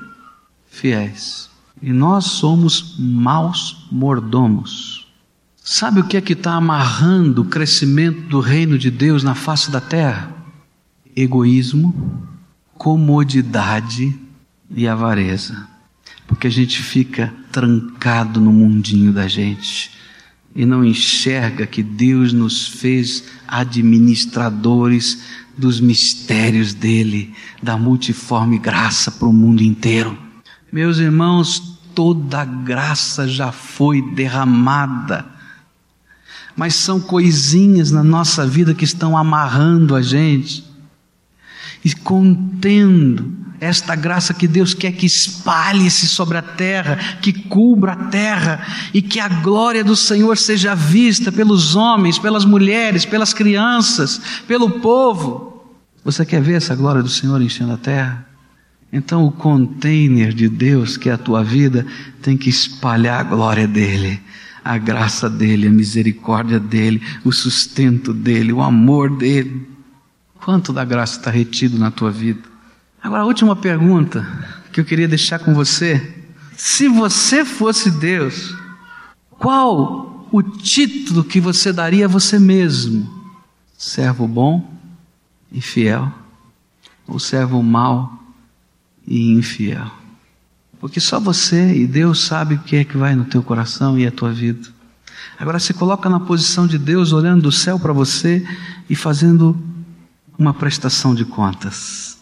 Fiéis. 0.70 1.50
E 1.82 1.92
nós 1.92 2.26
somos 2.26 2.94
maus 2.98 3.86
mordomos. 3.90 4.99
Sabe 5.62 6.01
o 6.01 6.05
que 6.05 6.16
é 6.16 6.20
que 6.20 6.33
está 6.33 6.55
amarrando 6.55 7.42
o 7.42 7.44
crescimento 7.44 8.23
do 8.23 8.40
reino 8.40 8.79
de 8.79 8.90
Deus 8.90 9.23
na 9.23 9.35
face 9.35 9.70
da 9.70 9.81
terra? 9.81 10.35
Egoísmo, 11.14 12.29
comodidade 12.75 14.18
e 14.70 14.88
avareza. 14.88 15.68
Porque 16.27 16.46
a 16.46 16.51
gente 16.51 16.83
fica 16.83 17.33
trancado 17.53 18.40
no 18.40 18.53
mundinho 18.53 19.12
da 19.12 19.29
gente 19.29 19.90
e 20.55 20.64
não 20.64 20.85
enxerga 20.85 21.66
que 21.66 21.83
Deus 21.83 22.33
nos 22.33 22.66
fez 22.66 23.25
administradores 23.46 25.23
dos 25.57 25.81
mistérios 25.81 26.73
dele, 26.73 27.35
da 27.62 27.77
multiforme 27.77 28.59
graça 28.59 29.11
para 29.11 29.29
o 29.29 29.33
mundo 29.33 29.62
inteiro. 29.62 30.16
Meus 30.73 30.99
irmãos, 30.99 31.79
toda 31.94 32.40
a 32.40 32.44
graça 32.44 33.29
já 33.29 33.53
foi 33.53 34.01
derramada, 34.14 35.27
mas 36.61 36.75
são 36.75 37.01
coisinhas 37.01 37.90
na 37.90 38.05
nossa 38.05 38.46
vida 38.46 38.75
que 38.75 38.85
estão 38.85 39.16
amarrando 39.16 39.96
a 39.96 40.03
gente 40.03 40.62
e 41.83 41.94
contendo 41.94 43.33
esta 43.59 43.96
graça 43.96 44.35
que 44.35 44.46
Deus 44.46 44.75
quer 44.75 44.92
que 44.92 45.07
espalhe-se 45.07 46.07
sobre 46.07 46.37
a 46.37 46.42
terra, 46.42 46.99
que 47.23 47.33
cubra 47.33 47.92
a 47.92 48.05
terra 48.11 48.62
e 48.92 49.01
que 49.01 49.18
a 49.18 49.27
glória 49.27 49.83
do 49.83 49.96
Senhor 49.96 50.37
seja 50.37 50.75
vista 50.75 51.33
pelos 51.33 51.75
homens, 51.77 52.18
pelas 52.18 52.44
mulheres, 52.44 53.07
pelas 53.07 53.33
crianças, 53.33 54.20
pelo 54.46 54.68
povo. 54.81 55.64
Você 56.05 56.27
quer 56.27 56.42
ver 56.42 56.57
essa 56.57 56.77
glória 56.77 57.03
do 57.03 57.09
Senhor 57.09 57.40
enchendo 57.40 57.73
a 57.73 57.79
terra? 57.79 58.27
Então 58.92 59.25
o 59.25 59.33
container 59.33 60.31
de 60.35 60.46
Deus, 60.46 60.99
que 60.99 61.09
é 61.09 61.12
a 61.14 61.16
tua 61.16 61.42
vida, 61.42 61.87
tem 62.20 62.37
que 62.37 62.51
espalhar 62.51 63.20
a 63.20 63.25
glória 63.25 63.66
dele, 63.66 64.20
a 64.64 64.79
graça 64.79 65.29
dele, 65.29 65.66
a 65.66 65.70
misericórdia 65.70 66.61
dele, 66.61 67.03
o 67.25 67.33
sustento 67.33 68.12
dele, 68.12 68.53
o 68.53 68.62
amor 68.62 69.16
dele. 69.16 69.68
Quanto 70.35 70.73
da 70.73 70.85
graça 70.85 71.18
está 71.18 71.31
retido 71.31 71.79
na 71.79 71.90
tua 71.90 72.11
vida? 72.11 72.42
Agora, 73.03 73.23
a 73.23 73.27
última 73.27 73.57
pergunta 73.57 74.27
que 74.73 74.81
eu 74.81 74.85
queria 74.85 75.09
deixar 75.09 75.38
com 75.38 75.55
você: 75.55 76.14
se 76.57 76.88
você 76.88 77.44
fosse 77.44 77.90
Deus, 77.90 78.55
qual 79.31 80.29
o 80.31 80.42
título 80.42 81.25
que 81.25 81.40
você 81.40 81.73
daria 81.73 82.05
a 82.05 82.09
você 82.09 82.38
mesmo? 82.38 83.09
Servo 83.77 84.29
bom 84.29 84.70
e 85.51 85.61
fiel, 85.61 86.12
ou 87.07 87.18
servo 87.18 87.62
mau 87.62 88.23
e 89.07 89.33
infiel? 89.33 89.99
Porque 90.81 90.99
só 90.99 91.21
você 91.21 91.75
e 91.75 91.87
Deus 91.87 92.21
sabe 92.25 92.55
o 92.55 92.59
que 92.59 92.77
é 92.77 92.85
que 92.85 92.97
vai 92.97 93.14
no 93.14 93.27
teu 93.27 93.43
coração 93.43 93.99
e 93.99 94.07
a 94.07 94.11
tua 94.11 94.33
vida. 94.33 94.66
Agora 95.38 95.59
se 95.59 95.75
coloca 95.75 96.09
na 96.09 96.19
posição 96.19 96.66
de 96.66 96.79
Deus, 96.79 97.12
olhando 97.12 97.43
do 97.43 97.53
céu 97.53 97.79
para 97.79 97.93
você 97.93 98.47
e 98.88 98.97
fazendo 98.97 99.59
uma 100.38 100.55
prestação 100.55 101.14
de 101.14 101.25
contas. 101.25 102.19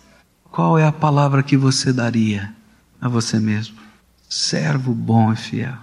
Qual 0.50 0.76
é 0.76 0.84
a 0.84 0.92
palavra 0.92 1.42
que 1.42 1.56
você 1.56 1.92
daria 1.92 2.52
a 3.00 3.08
você 3.08 3.38
mesmo? 3.38 3.76
Servo 4.28 4.92
bom 4.92 5.32
e 5.32 5.36
fiel. 5.36 5.76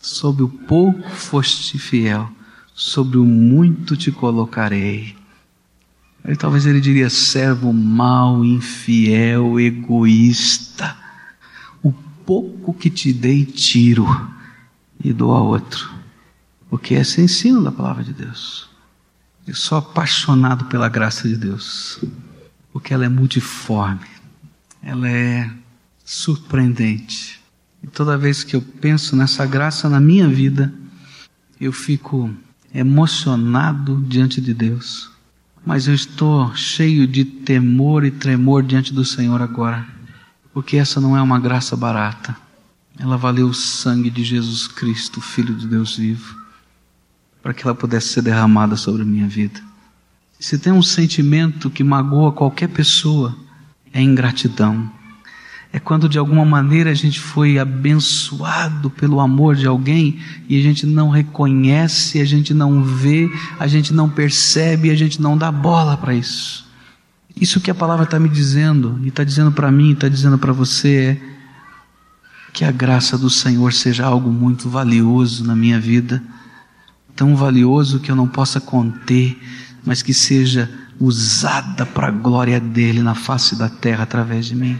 Sobre 0.00 0.44
o 0.44 0.48
pouco 0.48 1.08
foste 1.10 1.78
fiel, 1.78 2.30
sobre 2.74 3.18
o 3.18 3.24
muito 3.24 3.96
te 3.96 4.12
colocarei. 4.12 5.16
Aí 6.24 6.36
talvez 6.36 6.66
ele 6.66 6.80
diria: 6.80 7.10
servo 7.10 7.72
mau, 7.72 8.44
infiel, 8.44 9.58
egoísta. 9.58 11.01
O 12.22 12.24
pouco 12.24 12.74
que 12.74 12.88
te 12.88 13.12
dei, 13.12 13.44
tiro 13.44 14.06
e 15.02 15.12
dou 15.12 15.34
a 15.34 15.42
outro. 15.42 15.90
Porque 16.70 16.94
esse 16.94 17.20
é 17.20 17.24
ensino 17.24 17.62
da 17.62 17.72
palavra 17.72 18.04
de 18.04 18.12
Deus. 18.12 18.68
Eu 19.46 19.54
sou 19.54 19.78
apaixonado 19.78 20.66
pela 20.66 20.88
graça 20.88 21.28
de 21.28 21.36
Deus, 21.36 22.00
porque 22.72 22.94
ela 22.94 23.04
é 23.04 23.08
multiforme 23.08 24.12
ela 24.82 25.08
é 25.08 25.48
surpreendente. 26.04 27.40
E 27.82 27.86
toda 27.86 28.18
vez 28.18 28.42
que 28.42 28.56
eu 28.56 28.62
penso 28.62 29.14
nessa 29.14 29.46
graça 29.46 29.88
na 29.88 30.00
minha 30.00 30.28
vida, 30.28 30.72
eu 31.60 31.72
fico 31.72 32.30
emocionado 32.74 34.02
diante 34.08 34.40
de 34.40 34.52
Deus. 34.52 35.10
Mas 35.64 35.86
eu 35.86 35.94
estou 35.94 36.54
cheio 36.56 37.06
de 37.06 37.24
temor 37.24 38.04
e 38.04 38.10
tremor 38.10 38.62
diante 38.64 38.92
do 38.92 39.04
Senhor 39.04 39.40
agora, 39.40 39.86
porque 40.52 40.76
essa 40.76 41.00
não 41.00 41.16
é 41.16 41.22
uma 41.22 41.38
graça 41.38 41.76
barata. 41.76 42.36
Ela 42.98 43.16
valeu 43.16 43.48
o 43.48 43.54
sangue 43.54 44.10
de 44.10 44.22
Jesus 44.22 44.68
Cristo, 44.68 45.20
Filho 45.20 45.54
de 45.54 45.66
Deus 45.66 45.96
vivo, 45.96 46.36
para 47.42 47.54
que 47.54 47.64
ela 47.64 47.74
pudesse 47.74 48.08
ser 48.08 48.22
derramada 48.22 48.76
sobre 48.76 49.02
a 49.02 49.06
minha 49.06 49.26
vida. 49.26 49.60
Se 50.38 50.58
tem 50.58 50.72
um 50.72 50.82
sentimento 50.82 51.70
que 51.70 51.82
magoa 51.82 52.32
qualquer 52.32 52.68
pessoa, 52.68 53.34
é 53.92 54.02
ingratidão. 54.02 54.90
É 55.72 55.80
quando 55.80 56.06
de 56.06 56.18
alguma 56.18 56.44
maneira 56.44 56.90
a 56.90 56.94
gente 56.94 57.18
foi 57.18 57.58
abençoado 57.58 58.90
pelo 58.90 59.20
amor 59.20 59.56
de 59.56 59.66
alguém 59.66 60.18
e 60.46 60.58
a 60.58 60.62
gente 60.62 60.84
não 60.84 61.08
reconhece, 61.08 62.20
a 62.20 62.26
gente 62.26 62.52
não 62.52 62.84
vê, 62.84 63.30
a 63.58 63.66
gente 63.66 63.94
não 63.94 64.10
percebe, 64.10 64.90
a 64.90 64.94
gente 64.94 65.22
não 65.22 65.38
dá 65.38 65.50
bola 65.50 65.96
para 65.96 66.14
isso. 66.14 66.70
Isso 67.40 67.60
que 67.60 67.70
a 67.70 67.74
palavra 67.74 68.04
está 68.04 68.18
me 68.18 68.28
dizendo, 68.28 69.00
e 69.02 69.08
está 69.08 69.24
dizendo 69.24 69.52
para 69.52 69.70
mim, 69.70 69.92
está 69.92 70.08
dizendo 70.08 70.38
para 70.38 70.52
você, 70.52 71.18
é 71.18 71.32
que 72.52 72.64
a 72.64 72.70
graça 72.70 73.16
do 73.16 73.30
Senhor 73.30 73.72
seja 73.72 74.04
algo 74.04 74.30
muito 74.30 74.68
valioso 74.68 75.44
na 75.44 75.56
minha 75.56 75.80
vida, 75.80 76.22
tão 77.16 77.34
valioso 77.34 78.00
que 78.00 78.10
eu 78.10 78.16
não 78.16 78.28
possa 78.28 78.60
conter, 78.60 79.40
mas 79.84 80.02
que 80.02 80.12
seja 80.12 80.70
usada 81.00 81.86
para 81.86 82.08
a 82.08 82.10
glória 82.10 82.60
dele 82.60 83.02
na 83.02 83.14
face 83.14 83.56
da 83.56 83.68
terra 83.68 84.02
através 84.02 84.46
de 84.46 84.54
mim. 84.54 84.78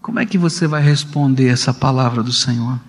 Como 0.00 0.18
é 0.18 0.24
que 0.24 0.38
você 0.38 0.66
vai 0.66 0.82
responder 0.82 1.48
essa 1.48 1.74
palavra 1.74 2.22
do 2.22 2.32
Senhor? 2.32 2.80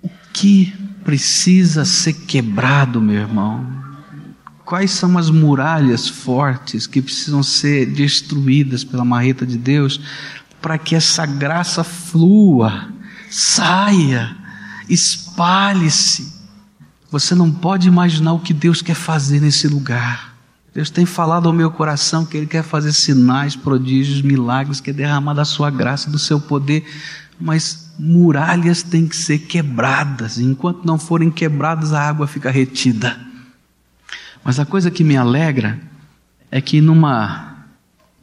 O 0.00 0.08
que 0.32 0.72
precisa 1.04 1.84
ser 1.84 2.14
quebrado, 2.14 3.00
meu 3.00 3.16
irmão? 3.16 3.81
Quais 4.64 4.92
são 4.92 5.18
as 5.18 5.28
muralhas 5.28 6.08
fortes 6.08 6.86
que 6.86 7.02
precisam 7.02 7.42
ser 7.42 7.86
destruídas 7.86 8.84
pela 8.84 9.04
marreta 9.04 9.44
de 9.44 9.58
Deus 9.58 10.00
para 10.60 10.78
que 10.78 10.94
essa 10.94 11.26
graça 11.26 11.82
flua, 11.82 12.88
saia, 13.28 14.36
espalhe-se? 14.88 16.40
Você 17.10 17.34
não 17.34 17.50
pode 17.50 17.88
imaginar 17.88 18.32
o 18.32 18.38
que 18.38 18.54
Deus 18.54 18.80
quer 18.80 18.94
fazer 18.94 19.40
nesse 19.40 19.66
lugar. 19.66 20.32
Deus 20.72 20.88
tem 20.88 21.04
falado 21.04 21.46
ao 21.46 21.52
meu 21.52 21.70
coração 21.70 22.24
que 22.24 22.36
Ele 22.36 22.46
quer 22.46 22.62
fazer 22.62 22.92
sinais, 22.92 23.54
prodígios, 23.54 24.22
milagres, 24.22 24.80
quer 24.80 24.94
derramar 24.94 25.34
da 25.34 25.44
sua 25.44 25.70
graça, 25.70 26.10
do 26.10 26.18
seu 26.18 26.40
poder, 26.40 26.88
mas 27.38 27.92
muralhas 27.98 28.82
têm 28.82 29.06
que 29.06 29.16
ser 29.16 29.40
quebradas. 29.40 30.38
Enquanto 30.38 30.86
não 30.86 30.98
forem 30.98 31.30
quebradas, 31.30 31.92
a 31.92 32.00
água 32.00 32.26
fica 32.26 32.50
retida. 32.50 33.31
Mas 34.44 34.58
a 34.58 34.66
coisa 34.66 34.90
que 34.90 35.04
me 35.04 35.16
alegra 35.16 35.80
é 36.50 36.60
que 36.60 36.80
numa 36.80 37.52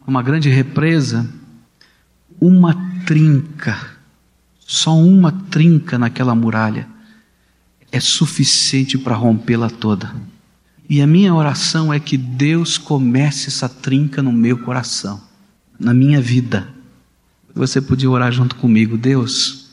uma 0.05 0.23
grande 0.23 0.49
represa, 0.49 1.29
uma 2.41 2.73
trinca, 3.05 3.77
só 4.59 4.97
uma 4.97 5.31
trinca 5.31 5.99
naquela 5.99 6.33
muralha 6.33 6.87
é 7.91 7.99
suficiente 7.99 8.97
para 8.97 9.15
rompê-la 9.15 9.69
toda. 9.69 10.13
E 10.89 11.01
a 11.01 11.07
minha 11.07 11.33
oração 11.33 11.93
é 11.93 11.99
que 11.99 12.17
Deus 12.17 12.77
comece 12.77 13.47
essa 13.47 13.69
trinca 13.69 14.23
no 14.23 14.31
meu 14.31 14.57
coração, 14.57 15.21
na 15.79 15.93
minha 15.93 16.19
vida. 16.19 16.67
Você 17.53 17.79
podia 17.79 18.09
orar 18.09 18.31
junto 18.31 18.55
comigo, 18.55 18.97
Deus, 18.97 19.69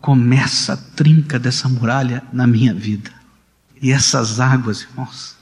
começa 0.00 0.72
a 0.72 0.76
trinca 0.76 1.38
dessa 1.38 1.68
muralha 1.68 2.22
na 2.32 2.46
minha 2.46 2.74
vida. 2.74 3.12
E 3.80 3.92
essas 3.92 4.40
águas, 4.40 4.82
irmãos, 4.82 5.36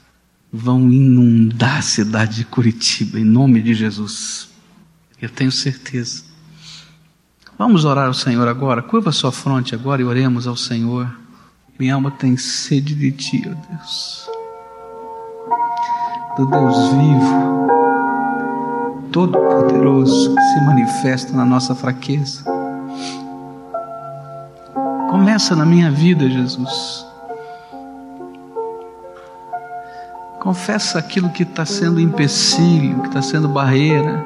vão 0.51 0.91
inundar 0.91 1.77
a 1.77 1.81
cidade 1.81 2.37
de 2.37 2.45
Curitiba, 2.45 3.19
em 3.19 3.23
nome 3.23 3.61
de 3.61 3.73
Jesus. 3.73 4.49
Eu 5.21 5.29
tenho 5.29 5.51
certeza. 5.51 6.23
Vamos 7.57 7.85
orar 7.85 8.07
ao 8.07 8.13
Senhor 8.13 8.47
agora. 8.47 8.81
Curva 8.81 9.11
sua 9.11 9.31
fronte 9.31 9.75
agora 9.75 10.01
e 10.01 10.05
oremos 10.05 10.47
ao 10.47 10.57
Senhor. 10.57 11.09
Minha 11.79 11.95
alma 11.95 12.11
tem 12.11 12.35
sede 12.35 12.93
de 12.95 13.11
Ti, 13.11 13.43
ó 13.47 13.53
Deus. 13.69 14.29
Do 16.37 16.45
Deus 16.45 16.77
vivo, 16.89 17.67
Todo-Poderoso, 19.11 20.33
que 20.33 20.41
se 20.41 20.61
manifesta 20.65 21.33
na 21.33 21.45
nossa 21.45 21.75
fraqueza. 21.75 22.43
Começa 25.09 25.55
na 25.55 25.65
minha 25.65 25.91
vida, 25.91 26.29
Jesus. 26.29 27.10
Confessa 30.41 30.97
aquilo 30.97 31.29
que 31.29 31.43
está 31.43 31.67
sendo 31.67 31.99
empecilho, 31.99 32.99
que 33.01 33.09
está 33.09 33.21
sendo 33.21 33.47
barreira. 33.47 34.25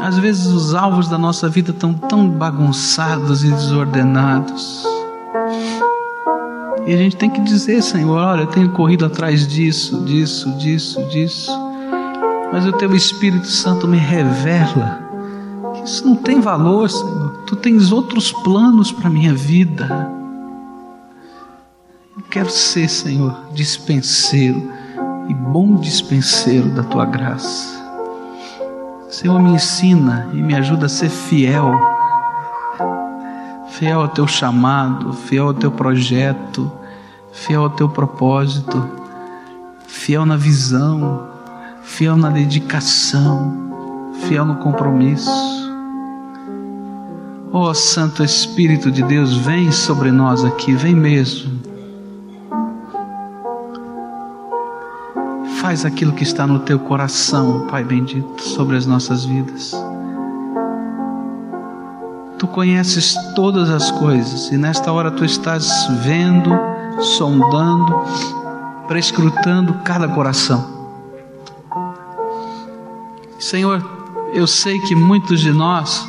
Às 0.00 0.16
vezes 0.16 0.46
os 0.46 0.74
alvos 0.76 1.08
da 1.08 1.18
nossa 1.18 1.48
vida 1.48 1.72
estão 1.72 1.92
tão 1.92 2.28
bagunçados 2.30 3.42
e 3.42 3.50
desordenados. 3.50 4.86
E 6.86 6.94
a 6.94 6.96
gente 6.96 7.16
tem 7.16 7.28
que 7.28 7.40
dizer, 7.40 7.82
Senhor, 7.82 8.16
olha, 8.16 8.42
eu 8.42 8.46
tenho 8.46 8.70
corrido 8.70 9.04
atrás 9.04 9.44
disso, 9.44 10.04
disso, 10.04 10.48
disso, 10.52 11.02
disso. 11.08 11.50
Mas 12.52 12.64
o 12.64 12.72
teu 12.72 12.94
Espírito 12.94 13.48
Santo 13.48 13.88
me 13.88 13.98
revela 13.98 15.00
que 15.74 15.82
isso 15.82 16.06
não 16.06 16.14
tem 16.14 16.40
valor, 16.40 16.88
Senhor. 16.88 17.30
Tu 17.44 17.56
tens 17.56 17.90
outros 17.90 18.30
planos 18.30 18.92
para 18.92 19.08
a 19.08 19.10
minha 19.10 19.34
vida. 19.34 20.19
Eu 22.16 22.22
quero 22.30 22.50
ser, 22.50 22.88
Senhor, 22.88 23.52
dispenseiro 23.54 24.70
e 25.28 25.34
bom 25.34 25.76
dispenseiro 25.76 26.68
da 26.70 26.82
tua 26.82 27.06
graça. 27.06 27.78
Senhor, 29.08 29.40
me 29.40 29.50
ensina 29.50 30.28
e 30.32 30.36
me 30.36 30.54
ajuda 30.54 30.86
a 30.86 30.88
ser 30.88 31.08
fiel 31.08 31.72
fiel 33.80 34.02
ao 34.02 34.08
teu 34.08 34.26
chamado, 34.26 35.14
fiel 35.14 35.46
ao 35.46 35.54
teu 35.54 35.70
projeto, 35.70 36.70
fiel 37.32 37.62
ao 37.62 37.70
teu 37.70 37.88
propósito, 37.88 38.86
fiel 39.86 40.26
na 40.26 40.36
visão, 40.36 41.26
fiel 41.82 42.14
na 42.14 42.28
dedicação, 42.28 44.12
fiel 44.28 44.44
no 44.44 44.56
compromisso. 44.56 45.30
Ó 47.50 47.70
oh, 47.70 47.74
Santo 47.74 48.22
Espírito 48.22 48.90
de 48.90 49.02
Deus, 49.02 49.34
vem 49.34 49.72
sobre 49.72 50.10
nós 50.10 50.44
aqui, 50.44 50.74
vem 50.74 50.94
mesmo. 50.94 51.69
Faz 55.60 55.84
aquilo 55.84 56.14
que 56.14 56.22
está 56.22 56.46
no 56.46 56.60
teu 56.60 56.78
coração, 56.78 57.66
Pai 57.66 57.84
bendito, 57.84 58.42
sobre 58.42 58.76
as 58.76 58.86
nossas 58.86 59.26
vidas. 59.26 59.74
Tu 62.38 62.48
conheces 62.48 63.14
todas 63.36 63.68
as 63.68 63.90
coisas 63.90 64.50
e 64.50 64.56
nesta 64.56 64.90
hora 64.90 65.10
tu 65.10 65.22
estás 65.22 65.86
vendo, 66.02 66.50
sondando, 67.18 67.94
prescrutando 68.88 69.74
cada 69.84 70.08
coração. 70.08 70.66
Senhor, 73.38 73.84
eu 74.32 74.46
sei 74.46 74.78
que 74.78 74.94
muitos 74.94 75.40
de 75.40 75.52
nós, 75.52 76.08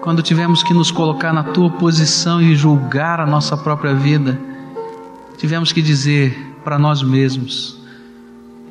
quando 0.00 0.22
tivemos 0.22 0.64
que 0.64 0.74
nos 0.74 0.90
colocar 0.90 1.32
na 1.32 1.44
tua 1.44 1.70
posição 1.70 2.42
e 2.42 2.56
julgar 2.56 3.20
a 3.20 3.26
nossa 3.26 3.56
própria 3.56 3.94
vida, 3.94 4.40
tivemos 5.36 5.70
que 5.70 5.80
dizer 5.80 6.56
para 6.64 6.78
nós 6.80 7.00
mesmos: 7.00 7.75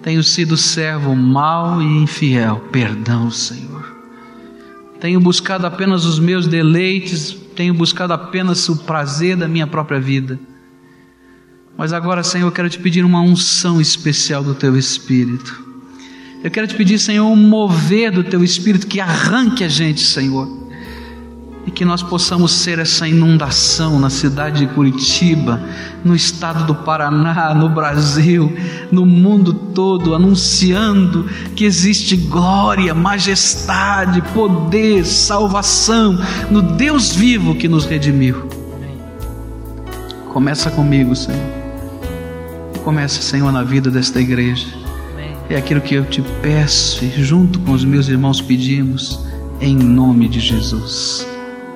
tenho 0.06 0.24
sido 0.24 0.56
servo 0.56 1.14
mau 1.14 1.82
e 1.82 1.86
infiel, 1.86 2.64
perdão, 2.72 3.30
Senhor 3.30 3.76
tenho 5.06 5.20
buscado 5.20 5.68
apenas 5.68 6.04
os 6.04 6.18
meus 6.18 6.48
deleites, 6.48 7.38
tenho 7.56 7.76
buscado 7.76 8.12
apenas 8.12 8.68
o 8.70 8.76
prazer 8.76 9.38
da 9.38 9.48
minha 9.48 9.68
própria 9.68 10.00
vida. 10.00 10.40
Mas 11.78 11.94
agora, 11.94 12.24
Senhor, 12.24 12.48
eu 12.48 12.52
quero 12.52 12.68
te 12.72 12.80
pedir 12.80 13.06
uma 13.06 13.22
unção 13.22 13.80
especial 13.80 14.44
do 14.44 14.56
teu 14.56 14.76
Espírito. 14.76 15.64
Eu 16.44 16.50
quero 16.50 16.66
te 16.66 16.74
pedir, 16.74 16.98
Senhor, 16.98 17.28
um 17.28 17.36
mover 17.36 18.12
do 18.12 18.24
teu 18.24 18.44
Espírito 18.44 18.88
que 18.88 19.00
arranque 19.00 19.64
a 19.64 19.68
gente, 19.68 20.02
Senhor 20.02 20.65
e 21.66 21.72
que 21.72 21.84
nós 21.84 22.04
possamos 22.04 22.52
ser 22.52 22.78
essa 22.78 23.08
inundação 23.08 24.00
na 24.00 24.10
cidade 24.10 24.60
de 24.60 24.68
Curitiba, 24.74 25.60
no 26.04 26.16
estado 26.16 26.66
do 26.66 26.76
Paraná, 26.76 27.56
no 27.56 27.68
Brasil, 27.70 28.56
no 28.92 29.06
mundo 29.06 29.52
todo, 29.52 30.14
anunciando 30.14 31.28
que 31.56 31.66
existe 31.66 32.16
glória, 32.16 32.94
majestade, 32.94 34.22
poder, 34.34 35.06
salvação 35.06 36.20
no 36.52 36.62
Deus 36.62 37.14
vivo 37.14 37.56
que 37.56 37.68
nos 37.68 37.86
redimiu. 37.86 38.48
Começa 40.32 40.70
comigo, 40.70 41.16
Senhor. 41.16 41.42
Começa, 42.84 43.22
Senhor, 43.22 43.52
na 43.52 43.64
vida 43.64 43.90
desta 43.90 44.22
igreja. 44.22 44.68
É 45.50 45.56
aquilo 45.56 45.82
que 45.82 45.96
eu 45.96 46.06
te 46.06 46.22
peço 46.42 47.04
e 47.04 47.24
junto 47.24 47.60
com 47.60 47.72
os 47.72 47.84
meus 47.84 48.08
irmãos 48.08 48.42
pedimos, 48.42 49.20
em 49.62 49.76
nome 49.76 50.28
de 50.28 50.40
Jesus. 50.40 51.35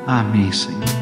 Amém, 0.09 0.51
Senhor. 0.51 0.98